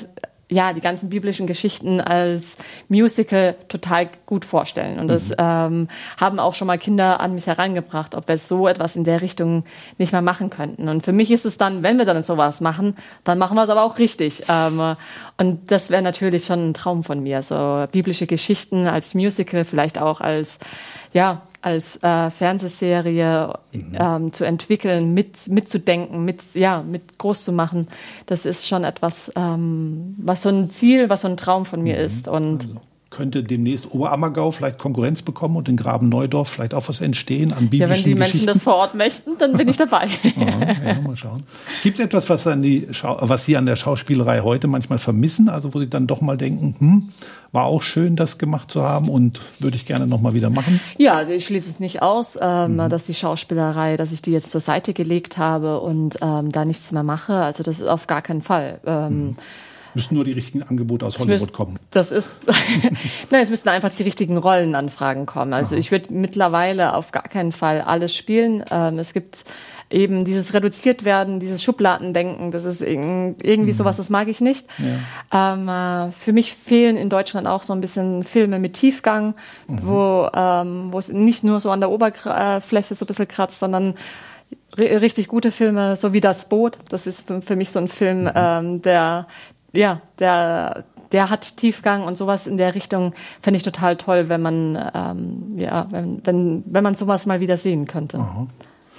ja, 0.49 0.73
die 0.73 0.81
ganzen 0.81 1.10
biblischen 1.10 1.47
Geschichten 1.47 1.99
als 1.99 2.55
Musical 2.88 3.55
total 3.67 4.10
gut 4.25 4.45
vorstellen. 4.45 4.99
Und 4.99 5.08
das 5.08 5.29
mhm. 5.29 5.36
ähm, 5.39 5.88
haben 6.17 6.39
auch 6.39 6.53
schon 6.53 6.67
mal 6.67 6.77
Kinder 6.77 7.19
an 7.19 7.34
mich 7.34 7.47
herangebracht, 7.47 8.13
ob 8.13 8.27
wir 8.27 8.38
so 8.38 8.67
etwas 8.67 8.95
in 8.95 9.03
der 9.03 9.21
Richtung 9.21 9.63
nicht 9.97 10.12
mehr 10.12 10.21
machen 10.21 10.51
könnten. 10.51 10.88
Und 10.88 11.01
für 11.01 11.13
mich 11.13 11.31
ist 11.31 11.45
es 11.45 11.58
dann, 11.58 11.81
wenn 11.81 11.97
wir 11.97 12.05
dann 12.05 12.23
sowas 12.23 12.62
machen, 12.62 12.95
dann 13.23 13.39
machen 13.39 13.55
wir 13.55 13.63
es 13.63 13.69
aber 13.69 13.84
auch 13.84 13.97
richtig. 13.97 14.43
Ähm, 14.47 14.95
und 15.38 15.71
das 15.71 15.89
wäre 15.89 16.03
natürlich 16.03 16.45
schon 16.45 16.69
ein 16.69 16.73
Traum 16.75 17.03
von 17.03 17.23
mir. 17.23 17.41
So 17.41 17.88
biblische 17.91 18.27
Geschichten 18.27 18.88
als 18.88 19.15
Musical, 19.15 19.63
vielleicht 19.63 19.99
auch 19.99 20.21
als, 20.21 20.60
ja, 21.12 21.41
als 21.65 22.01
äh, 22.04 22.30
Fernsehserie 22.30 23.54
mhm. 23.71 23.97
ähm, 23.99 24.34
zu 24.34 24.43
entwickeln, 24.43 25.15
mit, 25.15 25.47
mitzudenken, 25.47 26.23
mit, 26.23 26.41
ja, 26.54 26.84
mit 26.84 27.17
groß 27.17 27.43
zu 27.43 27.51
machen, 27.51 27.88
das 28.28 28.45
ist 28.45 28.67
schon 28.67 28.84
etwas, 28.84 29.32
ähm, 29.36 30.15
was 30.19 30.43
so 30.43 30.49
ein 30.49 30.69
Ziel, 30.69 31.10
was 31.10 31.21
so 31.21 31.28
ein 31.28 31.38
Traum 31.38 31.65
von 31.65 31.82
mir 31.82 31.95
mhm. 31.95 32.06
ist. 32.06 32.28
Und 32.28 32.65
also 32.65 32.82
könnte 33.15 33.43
demnächst 33.43 33.91
Oberammergau 33.91 34.51
vielleicht 34.51 34.78
Konkurrenz 34.78 35.21
bekommen 35.21 35.56
und 35.56 35.69
in 35.69 35.78
Graben 35.78 36.10
Neudorf 36.10 36.49
vielleicht 36.49 36.73
auch 36.73 36.89
was 36.89 36.99
entstehen 36.99 37.54
an 37.54 37.69
biblischen 37.69 37.82
Ja, 37.82 37.89
wenn 37.89 38.04
die 38.04 38.15
Menschen 38.15 38.45
das 38.45 38.62
vor 38.62 38.75
Ort 38.75 38.93
möchten, 38.93 39.38
dann 39.39 39.54
bin 39.54 39.69
ich 39.69 39.78
dabei. 39.78 40.10
Aha, 40.36 40.86
ja, 40.86 41.01
mal 41.01 41.15
schauen. 41.15 41.43
Gibt 41.82 41.99
es 41.99 42.06
etwas, 42.06 42.30
was, 42.30 42.45
an 42.45 42.62
die 42.62 42.88
was 43.01 43.45
Sie 43.45 43.56
an 43.56 43.65
der 43.65 43.78
Schauspielerei 43.78 44.41
heute 44.41 44.67
manchmal 44.67 44.99
vermissen? 44.99 45.47
Also 45.47 45.73
wo 45.73 45.80
Sie 45.80 45.89
dann 45.89 46.08
doch 46.08 46.19
mal 46.19 46.36
denken, 46.36 46.75
hm, 46.78 47.10
war 47.54 47.63
auch 47.63 47.84
schön, 47.84 48.17
das 48.17 48.38
gemacht 48.38 48.69
zu 48.69 48.84
haben 48.84 49.08
und 49.08 49.39
würde 49.60 49.78
ich 49.78 49.86
gerne 49.86 50.08
noch 50.08 50.19
mal 50.19 50.34
wieder 50.34 50.49
machen? 50.49 50.82
Ja, 50.97 51.13
also 51.13 51.32
ich 51.32 51.45
schließe 51.45 51.69
es 51.69 51.80
nicht 51.80 52.01
aus, 52.01 52.38
ähm, 52.41 52.73
mhm. 52.73 52.89
dass 52.89 53.06
die 53.06 53.13
Schauspielerei, 53.13 53.95
dass 53.95 54.12
ich 54.12 54.21
die 54.21 54.32
jetzt 54.32 54.49
zur 54.49 54.60
Seite 54.60 54.93
gelegt 54.93 55.38
habe 55.38 55.80
und 55.80 56.17
ähm, 56.21 56.51
da 56.51 56.65
nichts 56.65 56.91
mehr 56.91 57.04
mache. 57.04 57.34
Also 57.34 57.63
das 57.63 57.80
ist 57.80 57.88
auf 57.88 58.08
gar 58.08 58.21
keinen 58.21 58.41
Fall. 58.41 58.82
Ähm, 58.86 59.28
mhm 59.28 59.36
Müssen 59.95 60.15
nur 60.15 60.25
die 60.25 60.34
richtigen 60.34 60.63
Angebote 60.63 61.05
aus 61.05 61.17
Hollywood 61.17 61.41
müsst, 61.41 61.53
kommen. 61.53 61.79
Das 61.91 62.12
ist, 62.12 62.41
nein, 63.31 63.41
es 63.41 63.49
müssten 63.49 63.69
einfach 63.69 63.91
die 63.93 64.03
richtigen 64.03 64.38
Rollenanfragen 64.38 65.25
kommen. 65.25 65.53
Also 65.53 65.75
Aha. 65.75 65.79
ich 65.79 65.91
würde 65.91 66.13
mittlerweile 66.13 66.93
auf 66.93 67.12
gar 67.12 67.23
keinen 67.23 67.51
Fall 67.51 67.81
alles 67.81 68.15
spielen. 68.15 68.63
Ähm, 68.71 68.99
es 68.99 69.13
gibt 69.13 69.45
eben 69.89 70.25
dieses 70.25 70.53
reduziert 70.53 71.05
werden, 71.05 71.39
dieses 71.39 71.63
Schubladendenken, 71.63 72.51
das 72.51 72.65
ist 72.65 72.81
irgendwie 72.81 73.58
mhm. 73.58 73.73
sowas, 73.73 73.97
das 73.97 74.10
mag 74.10 74.27
ich 74.27 74.41
nicht. 74.41 74.65
Ja. 75.31 75.53
Ähm, 75.53 75.69
äh, 75.69 76.12
für 76.12 76.34
mich 76.34 76.53
fehlen 76.53 76.97
in 76.97 77.10
Deutschland 77.10 77.47
auch 77.47 77.63
so 77.63 77.73
ein 77.73 77.81
bisschen 77.81 78.23
Filme 78.23 78.60
mit 78.60 78.73
Tiefgang, 78.73 79.36
mhm. 79.67 79.79
wo, 79.84 80.29
ähm, 80.34 80.88
wo 80.91 80.97
es 80.97 81.10
nicht 81.10 81.43
nur 81.43 81.60
so 81.60 81.69
an 81.69 81.81
der 81.81 81.91
Oberfläche 81.91 82.95
so 82.95 83.05
ein 83.05 83.08
bisschen 83.08 83.27
kratzt, 83.27 83.60
sondern 83.60 83.95
richtig 84.77 85.27
gute 85.27 85.51
Filme, 85.51 85.95
so 85.95 86.13
wie 86.13 86.21
Das 86.21 86.49
Boot. 86.49 86.77
Das 86.89 87.08
ist 87.08 87.25
für, 87.41 87.55
mich 87.55 87.71
so 87.71 87.79
ein 87.79 87.88
Film, 87.88 88.23
mhm. 88.23 88.31
ähm, 88.36 88.81
der, 88.81 89.27
ja, 89.75 90.01
der, 90.19 90.85
der 91.11 91.29
hat 91.29 91.57
Tiefgang 91.57 92.03
und 92.03 92.17
sowas 92.17 92.47
in 92.47 92.57
der 92.57 92.75
Richtung 92.75 93.13
fände 93.41 93.57
ich 93.57 93.63
total 93.63 93.95
toll, 93.97 94.29
wenn 94.29 94.41
man, 94.41 94.91
ähm, 94.93 95.53
ja, 95.55 95.88
wenn, 95.91 96.21
wenn, 96.25 96.63
wenn 96.65 96.83
man 96.83 96.95
sowas 96.95 97.25
mal 97.25 97.39
wieder 97.39 97.57
sehen 97.57 97.85
könnte. 97.85 98.17
Aha. 98.17 98.47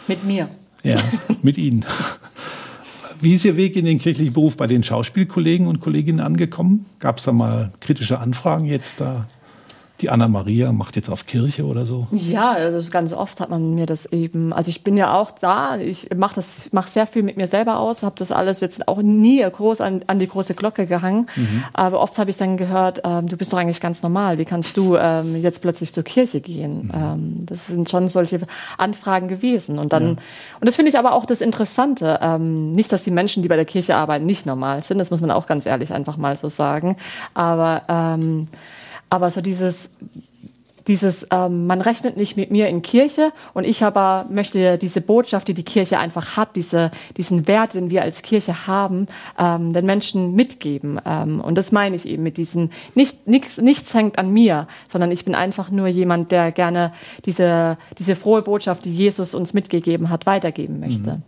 Mit 0.08 0.24
mir. 0.24 0.48
Ja, 0.82 0.96
mit 1.42 1.58
Ihnen. 1.58 1.84
Wie 3.20 3.34
ist 3.34 3.44
Ihr 3.44 3.56
Weg 3.56 3.76
in 3.76 3.86
den 3.86 3.98
kirchlichen 3.98 4.34
Beruf 4.34 4.56
bei 4.56 4.66
den 4.66 4.82
Schauspielkollegen 4.82 5.66
und 5.66 5.80
Kolleginnen 5.80 6.20
angekommen? 6.20 6.86
Gab 7.00 7.18
es 7.18 7.24
da 7.24 7.32
mal 7.32 7.72
kritische 7.80 8.18
Anfragen 8.18 8.66
jetzt 8.66 9.00
da? 9.00 9.26
Die 10.00 10.10
Anna-Maria 10.10 10.72
macht 10.72 10.96
jetzt 10.96 11.08
auf 11.08 11.26
Kirche 11.26 11.64
oder 11.64 11.86
so? 11.86 12.06
Ja, 12.10 12.52
also 12.52 12.90
ganz 12.90 13.12
oft 13.12 13.40
hat 13.40 13.48
man 13.48 13.74
mir 13.74 13.86
das 13.86 14.06
eben. 14.12 14.52
Also 14.52 14.68
ich 14.68 14.82
bin 14.82 14.96
ja 14.96 15.14
auch 15.14 15.30
da, 15.30 15.78
ich 15.78 16.10
mache 16.14 16.34
das, 16.34 16.70
mache 16.72 16.90
sehr 16.90 17.06
viel 17.06 17.22
mit 17.22 17.36
mir 17.36 17.46
selber 17.46 17.78
aus, 17.78 18.02
habe 18.02 18.14
das 18.18 18.30
alles 18.30 18.60
jetzt 18.60 18.88
auch 18.88 19.00
nie 19.00 19.42
groß 19.42 19.80
an, 19.80 20.02
an 20.06 20.18
die 20.18 20.28
große 20.28 20.54
Glocke 20.54 20.86
gehangen. 20.86 21.28
Mhm. 21.34 21.64
Aber 21.72 22.00
oft 22.00 22.18
habe 22.18 22.30
ich 22.30 22.36
dann 22.36 22.58
gehört, 22.58 23.00
ähm, 23.04 23.26
du 23.26 23.36
bist 23.36 23.52
doch 23.52 23.58
eigentlich 23.58 23.80
ganz 23.80 24.02
normal. 24.02 24.38
Wie 24.38 24.44
kannst 24.44 24.76
du 24.76 24.96
ähm, 24.96 25.34
jetzt 25.40 25.62
plötzlich 25.62 25.94
zur 25.94 26.04
Kirche 26.04 26.40
gehen? 26.40 26.86
Mhm. 26.86 26.92
Ähm, 26.94 27.46
das 27.46 27.66
sind 27.66 27.88
schon 27.88 28.08
solche 28.08 28.40
Anfragen 28.76 29.28
gewesen. 29.28 29.78
Und 29.78 29.94
dann, 29.94 30.04
ja. 30.04 30.10
und 30.60 30.66
das 30.66 30.76
finde 30.76 30.90
ich 30.90 30.98
aber 30.98 31.14
auch 31.14 31.24
das 31.24 31.40
Interessante. 31.40 32.18
Ähm, 32.20 32.72
nicht, 32.72 32.92
dass 32.92 33.02
die 33.02 33.10
Menschen, 33.10 33.42
die 33.42 33.48
bei 33.48 33.56
der 33.56 33.64
Kirche 33.64 33.96
arbeiten, 33.96 34.26
nicht 34.26 34.44
normal 34.44 34.82
sind. 34.82 34.98
Das 34.98 35.10
muss 35.10 35.22
man 35.22 35.30
auch 35.30 35.46
ganz 35.46 35.64
ehrlich 35.64 35.92
einfach 35.92 36.18
mal 36.18 36.36
so 36.36 36.48
sagen. 36.48 36.96
Aber 37.34 37.82
ähm, 37.88 38.48
aber 39.16 39.30
so 39.30 39.40
dieses, 39.40 39.88
dieses, 40.86 41.26
ähm, 41.32 41.66
man 41.66 41.80
rechnet 41.80 42.18
nicht 42.18 42.36
mit 42.36 42.50
mir 42.50 42.68
in 42.68 42.82
Kirche 42.82 43.32
und 43.54 43.64
ich 43.64 43.82
aber 43.82 44.26
möchte 44.30 44.76
diese 44.78 45.00
Botschaft, 45.00 45.48
die 45.48 45.54
die 45.54 45.64
Kirche 45.64 45.98
einfach 45.98 46.36
hat, 46.36 46.54
diese, 46.54 46.90
diesen 47.16 47.48
Wert, 47.48 47.74
den 47.74 47.90
wir 47.90 48.02
als 48.02 48.20
Kirche 48.20 48.66
haben, 48.66 49.06
ähm, 49.38 49.72
den 49.72 49.86
Menschen 49.86 50.34
mitgeben. 50.34 51.00
Ähm, 51.04 51.40
und 51.40 51.56
das 51.56 51.72
meine 51.72 51.96
ich 51.96 52.06
eben 52.06 52.22
mit 52.22 52.36
diesem, 52.36 52.70
nicht, 52.94 53.26
nichts, 53.26 53.56
nichts 53.58 53.94
hängt 53.94 54.18
an 54.18 54.30
mir, 54.32 54.68
sondern 54.88 55.10
ich 55.10 55.24
bin 55.24 55.34
einfach 55.34 55.70
nur 55.70 55.88
jemand, 55.88 56.30
der 56.30 56.52
gerne 56.52 56.92
diese, 57.24 57.78
diese 57.98 58.14
frohe 58.14 58.42
Botschaft, 58.42 58.84
die 58.84 58.94
Jesus 58.94 59.34
uns 59.34 59.54
mitgegeben 59.54 60.10
hat, 60.10 60.26
weitergeben 60.26 60.78
möchte. 60.78 61.14
Mhm. 61.14 61.22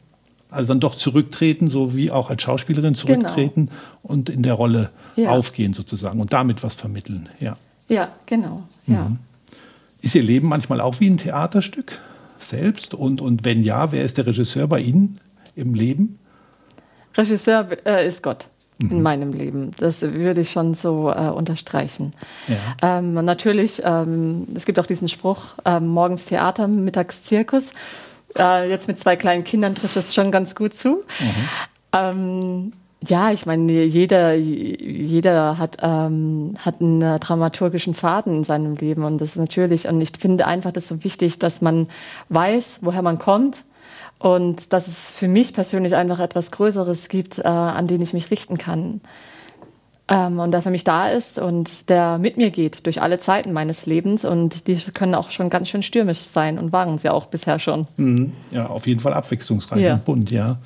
Also 0.51 0.69
dann 0.69 0.81
doch 0.81 0.95
zurücktreten, 0.95 1.69
so 1.69 1.97
wie 1.97 2.11
auch 2.11 2.31
als 2.31 2.43
Schauspielerin 2.43 2.95
zurücktreten 2.95 3.67
genau. 3.67 3.79
und 4.03 4.31
in 4.31 4.43
der 4.43 4.55
Rolle 4.55 4.91
ja. 5.17 5.31
aufgehen 5.31 5.73
sozusagen 5.73 6.21
und 6.21 6.33
damit 6.33 6.63
was 6.63 6.75
vermitteln. 6.75 7.29
Ja. 7.41 7.57
Ja, 7.89 8.13
genau. 8.27 8.63
Ja. 8.87 9.09
Mhm. 9.09 9.19
Ist 10.01 10.15
Ihr 10.15 10.23
Leben 10.23 10.49
manchmal 10.49 10.81
auch 10.81 11.01
wie 11.01 11.09
ein 11.09 11.17
Theaterstück 11.17 11.99
selbst? 12.39 12.95
Und, 12.95 13.21
und 13.21 13.45
wenn 13.45 13.65
ja, 13.65 13.93
wer 13.93 14.05
ist 14.05 14.19
der 14.19 14.27
Regisseur 14.27 14.69
bei 14.69 14.81
Ihnen 14.81 15.21
im 15.57 15.75
Leben? 15.75 16.19
Regisseur 17.17 17.67
äh, 17.85 18.07
ist 18.07 18.23
Gott 18.23 18.49
mhm. 18.79 18.91
in 18.91 19.03
meinem 19.03 19.33
Leben. 19.33 19.73
Das 19.79 20.03
würde 20.03 20.43
ich 20.43 20.51
schon 20.51 20.75
so 20.75 21.11
äh, 21.11 21.29
unterstreichen. 21.29 22.13
Ja. 22.47 22.99
Ähm, 22.99 23.15
natürlich, 23.15 23.83
ähm, 23.85 24.47
es 24.55 24.65
gibt 24.65 24.79
auch 24.79 24.87
diesen 24.87 25.09
Spruch, 25.09 25.55
äh, 25.65 25.81
morgens 25.81 26.27
Theater, 26.27 26.69
mittags 26.69 27.25
Zirkus. 27.25 27.73
Äh, 28.39 28.71
jetzt 28.71 28.89
mit 28.89 28.99
zwei 29.01 29.17
kleinen 29.17 29.45
Kindern 29.45 29.75
trifft 29.75 29.97
das 29.97 30.15
schon 30.15 30.31
ganz 30.31 30.55
gut 30.55 30.75
zu. 30.75 31.03
Mhm. 31.19 31.49
Ähm, 31.93 32.73
ja, 33.07 33.31
ich 33.31 33.47
meine, 33.47 33.85
jeder, 33.85 34.35
jeder 34.35 35.57
hat, 35.59 35.77
ähm, 35.83 36.55
hat 36.59 36.81
einen 36.81 37.21
dramaturgischen 37.21 37.95
Faden 37.95 38.39
in 38.39 38.45
seinem 38.45 38.75
Leben 38.75 39.05
und 39.05 39.21
das 39.21 39.37
natürlich, 39.37 39.87
und 39.87 40.01
ich 40.01 40.11
finde 40.19 40.47
einfach 40.47 40.73
das 40.73 40.89
so 40.89 41.05
wichtig, 41.05 41.39
dass 41.39 41.61
man 41.61 41.89
weiß, 42.29 42.81
woher 42.83 43.03
man 43.03 43.19
kommt 43.19 43.65
und 44.19 44.73
dass 44.73 44.89
es 44.89 45.13
für 45.13 45.29
mich 45.29 45.53
persönlich 45.55 45.95
einfach 45.95 46.19
etwas 46.19 46.51
Größeres 46.51 47.09
gibt, 47.09 47.39
äh, 47.39 47.43
an 47.43 47.87
den 47.87 48.03
ich 48.03 48.15
mich 48.15 48.31
richten 48.31 48.59
kann 48.59 49.01
ähm, 50.09 50.41
und 50.41 50.53
der 50.53 50.63
für 50.63 50.71
mich 50.71 50.85
da 50.85 51.09
ist 51.09 51.39
und 51.39 51.91
der 51.91 52.19
mit 52.19 52.37
mir 52.37 52.51
geht 52.51 52.87
durch 52.87 53.03
alle 53.03 53.19
Zeiten 53.19 53.53
meines 53.53 53.87
Lebens. 53.87 54.25
Und 54.25 54.67
die 54.67 54.77
können 54.93 55.15
auch 55.15 55.31
schon 55.31 55.51
ganz 55.51 55.69
schön 55.69 55.83
stürmisch 55.83 56.19
sein 56.19 56.59
und 56.59 56.73
waren 56.73 56.99
sie 56.99 57.11
auch 57.11 57.27
bisher 57.27 57.59
schon. 57.59 57.87
Mhm. 57.97 58.33
Ja, 58.51 58.67
auf 58.69 58.87
jeden 58.87 59.01
Fall 59.01 59.15
abwechslungsreich 59.15 59.83
ja. 59.83 59.95
und 59.95 60.05
bunt, 60.05 60.31
ja. 60.31 60.59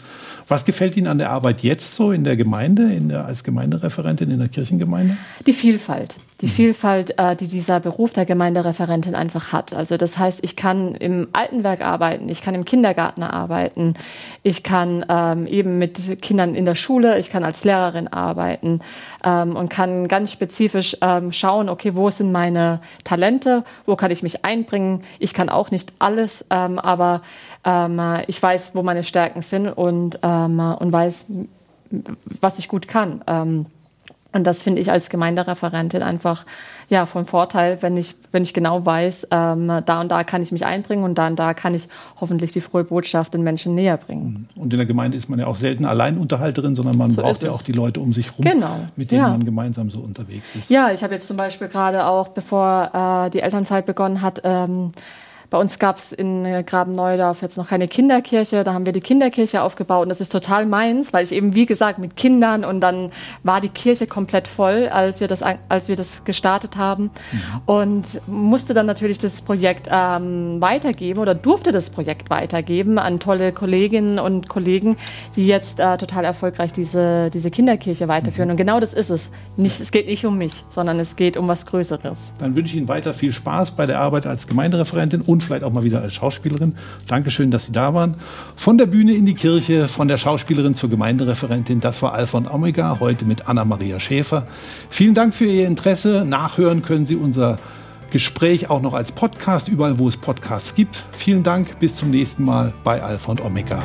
Was 0.48 0.64
gefällt 0.64 0.96
Ihnen 0.96 1.06
an 1.06 1.18
der 1.18 1.30
Arbeit 1.30 1.62
jetzt 1.62 1.94
so 1.94 2.12
in 2.12 2.24
der 2.24 2.36
Gemeinde, 2.36 2.92
in 2.92 3.08
der, 3.08 3.24
als 3.24 3.44
Gemeindereferentin 3.44 4.30
in 4.30 4.38
der 4.38 4.48
Kirchengemeinde? 4.48 5.16
Die 5.46 5.52
Vielfalt 5.52 6.16
die 6.42 6.48
Vielfalt, 6.48 7.18
äh, 7.18 7.36
die 7.36 7.46
dieser 7.46 7.78
Beruf 7.78 8.12
der 8.12 8.26
Gemeindereferentin 8.26 9.14
einfach 9.14 9.52
hat. 9.52 9.72
Also 9.72 9.96
das 9.96 10.18
heißt, 10.18 10.40
ich 10.42 10.56
kann 10.56 10.96
im 10.96 11.28
Altenwerk 11.32 11.80
arbeiten, 11.80 12.28
ich 12.28 12.42
kann 12.42 12.56
im 12.56 12.64
Kindergarten 12.64 13.22
arbeiten, 13.22 13.94
ich 14.42 14.64
kann 14.64 15.06
ähm, 15.08 15.46
eben 15.46 15.78
mit 15.78 16.20
Kindern 16.20 16.56
in 16.56 16.64
der 16.64 16.74
Schule, 16.74 17.18
ich 17.20 17.30
kann 17.30 17.44
als 17.44 17.62
Lehrerin 17.62 18.08
arbeiten 18.08 18.80
ähm, 19.24 19.54
und 19.54 19.70
kann 19.70 20.08
ganz 20.08 20.32
spezifisch 20.32 20.96
ähm, 21.00 21.30
schauen, 21.30 21.68
okay, 21.68 21.94
wo 21.94 22.10
sind 22.10 22.32
meine 22.32 22.80
Talente, 23.04 23.64
wo 23.86 23.94
kann 23.94 24.10
ich 24.10 24.24
mich 24.24 24.44
einbringen. 24.44 25.04
Ich 25.20 25.34
kann 25.34 25.48
auch 25.48 25.70
nicht 25.70 25.92
alles, 26.00 26.44
ähm, 26.50 26.80
aber 26.80 27.22
ähm, 27.64 28.00
ich 28.26 28.42
weiß, 28.42 28.74
wo 28.74 28.82
meine 28.82 29.04
Stärken 29.04 29.42
sind 29.42 29.68
und, 29.68 30.18
ähm, 30.24 30.58
und 30.58 30.92
weiß, 30.92 31.26
was 32.40 32.58
ich 32.58 32.66
gut 32.66 32.88
kann. 32.88 33.22
Und 34.32 34.46
das 34.46 34.62
finde 34.62 34.80
ich 34.80 34.90
als 34.90 35.10
Gemeindereferentin 35.10 36.02
einfach 36.02 36.46
ja 36.88 37.06
von 37.06 37.26
Vorteil, 37.26 37.78
wenn 37.80 37.96
ich, 37.96 38.14
wenn 38.32 38.42
ich 38.42 38.54
genau 38.54 38.84
weiß, 38.84 39.28
ähm, 39.30 39.82
da 39.84 40.00
und 40.00 40.10
da 40.10 40.24
kann 40.24 40.42
ich 40.42 40.52
mich 40.52 40.64
einbringen 40.64 41.04
und 41.04 41.16
da 41.16 41.26
und 41.26 41.38
da 41.38 41.54
kann 41.54 41.74
ich 41.74 41.88
hoffentlich 42.20 42.52
die 42.52 42.60
frohe 42.60 42.84
Botschaft 42.84 43.34
den 43.34 43.42
Menschen 43.42 43.74
näher 43.74 43.96
bringen. 43.96 44.48
Und 44.56 44.72
in 44.72 44.78
der 44.78 44.86
Gemeinde 44.86 45.16
ist 45.16 45.28
man 45.28 45.38
ja 45.38 45.46
auch 45.46 45.56
selten 45.56 45.84
Alleinunterhalterin, 45.84 46.76
sondern 46.76 46.96
man 46.96 47.10
so 47.10 47.22
braucht 47.22 47.42
ja 47.42 47.50
auch 47.50 47.62
die 47.62 47.72
Leute 47.72 48.00
um 48.00 48.12
sich 48.12 48.30
herum, 48.30 48.44
genau. 48.44 48.76
mit 48.96 49.10
denen 49.10 49.22
ja. 49.22 49.28
man 49.28 49.44
gemeinsam 49.44 49.90
so 49.90 50.00
unterwegs 50.00 50.54
ist. 50.54 50.70
Ja, 50.70 50.92
ich 50.92 51.02
habe 51.02 51.14
jetzt 51.14 51.26
zum 51.26 51.36
Beispiel 51.36 51.68
gerade 51.68 52.06
auch, 52.06 52.28
bevor 52.28 53.26
äh, 53.26 53.30
die 53.30 53.40
Elternzeit 53.40 53.86
begonnen 53.86 54.22
hat, 54.22 54.40
ähm, 54.44 54.92
bei 55.52 55.58
uns 55.58 55.78
gab 55.78 55.98
es 55.98 56.12
in 56.12 56.46
äh, 56.46 56.64
Graben-Neudorf 56.66 57.42
jetzt 57.42 57.58
noch 57.58 57.68
keine 57.68 57.86
Kinderkirche. 57.86 58.64
Da 58.64 58.72
haben 58.72 58.86
wir 58.86 58.94
die 58.94 59.00
Kinderkirche 59.00 59.60
aufgebaut 59.60 60.04
und 60.04 60.08
das 60.08 60.22
ist 60.22 60.32
total 60.32 60.64
meins, 60.64 61.12
weil 61.12 61.26
ich 61.26 61.32
eben, 61.32 61.54
wie 61.54 61.66
gesagt, 61.66 61.98
mit 61.98 62.16
Kindern 62.16 62.64
und 62.64 62.80
dann 62.80 63.10
war 63.42 63.60
die 63.60 63.68
Kirche 63.68 64.06
komplett 64.06 64.48
voll, 64.48 64.88
als 64.88 65.20
wir 65.20 65.28
das, 65.28 65.42
als 65.68 65.90
wir 65.90 65.96
das 65.96 66.24
gestartet 66.24 66.78
haben. 66.78 67.10
Mhm. 67.32 67.40
Und 67.66 68.20
musste 68.26 68.72
dann 68.72 68.86
natürlich 68.86 69.18
das 69.18 69.42
Projekt 69.42 69.88
ähm, 69.90 70.56
weitergeben 70.62 71.20
oder 71.20 71.34
durfte 71.34 71.70
das 71.70 71.90
Projekt 71.90 72.30
weitergeben 72.30 72.98
an 72.98 73.20
tolle 73.20 73.52
Kolleginnen 73.52 74.18
und 74.18 74.48
Kollegen, 74.48 74.96
die 75.36 75.46
jetzt 75.46 75.80
äh, 75.80 75.98
total 75.98 76.24
erfolgreich 76.24 76.72
diese, 76.72 77.28
diese 77.28 77.50
Kinderkirche 77.50 78.08
weiterführen. 78.08 78.48
Mhm. 78.48 78.52
Und 78.52 78.56
genau 78.56 78.80
das 78.80 78.94
ist 78.94 79.10
es. 79.10 79.30
Nicht, 79.58 79.82
es 79.82 79.92
geht 79.92 80.06
nicht 80.06 80.24
um 80.24 80.38
mich, 80.38 80.64
sondern 80.70 80.98
es 80.98 81.14
geht 81.14 81.36
um 81.36 81.46
was 81.46 81.66
Größeres. 81.66 82.16
Dann 82.38 82.56
wünsche 82.56 82.72
ich 82.72 82.78
Ihnen 82.78 82.88
weiter 82.88 83.12
viel 83.12 83.34
Spaß 83.34 83.72
bei 83.72 83.84
der 83.84 84.00
Arbeit 84.00 84.26
als 84.26 84.46
Gemeindereferentin 84.46 85.20
und 85.20 85.41
vielleicht 85.42 85.64
auch 85.64 85.72
mal 85.72 85.84
wieder 85.84 86.00
als 86.02 86.14
Schauspielerin. 86.14 86.74
Dankeschön, 87.06 87.50
dass 87.50 87.66
Sie 87.66 87.72
da 87.72 87.94
waren. 87.94 88.16
Von 88.56 88.78
der 88.78 88.86
Bühne 88.86 89.12
in 89.14 89.26
die 89.26 89.34
Kirche, 89.34 89.88
von 89.88 90.08
der 90.08 90.16
Schauspielerin 90.16 90.74
zur 90.74 90.90
Gemeindereferentin, 90.90 91.80
das 91.80 92.02
war 92.02 92.14
Alpha 92.14 92.38
und 92.38 92.48
Omega, 92.48 92.98
heute 93.00 93.24
mit 93.24 93.48
Anna-Maria 93.48 94.00
Schäfer. 94.00 94.46
Vielen 94.88 95.14
Dank 95.14 95.34
für 95.34 95.46
Ihr 95.46 95.66
Interesse. 95.66 96.24
Nachhören 96.26 96.82
können 96.82 97.06
Sie 97.06 97.16
unser 97.16 97.58
Gespräch 98.10 98.68
auch 98.68 98.82
noch 98.82 98.94
als 98.94 99.10
Podcast, 99.10 99.68
überall 99.68 99.98
wo 99.98 100.06
es 100.06 100.16
Podcasts 100.16 100.74
gibt. 100.74 101.04
Vielen 101.12 101.42
Dank, 101.42 101.80
bis 101.80 101.96
zum 101.96 102.10
nächsten 102.10 102.44
Mal 102.44 102.74
bei 102.84 103.02
Alpha 103.02 103.30
und 103.30 103.42
Omega. 103.42 103.78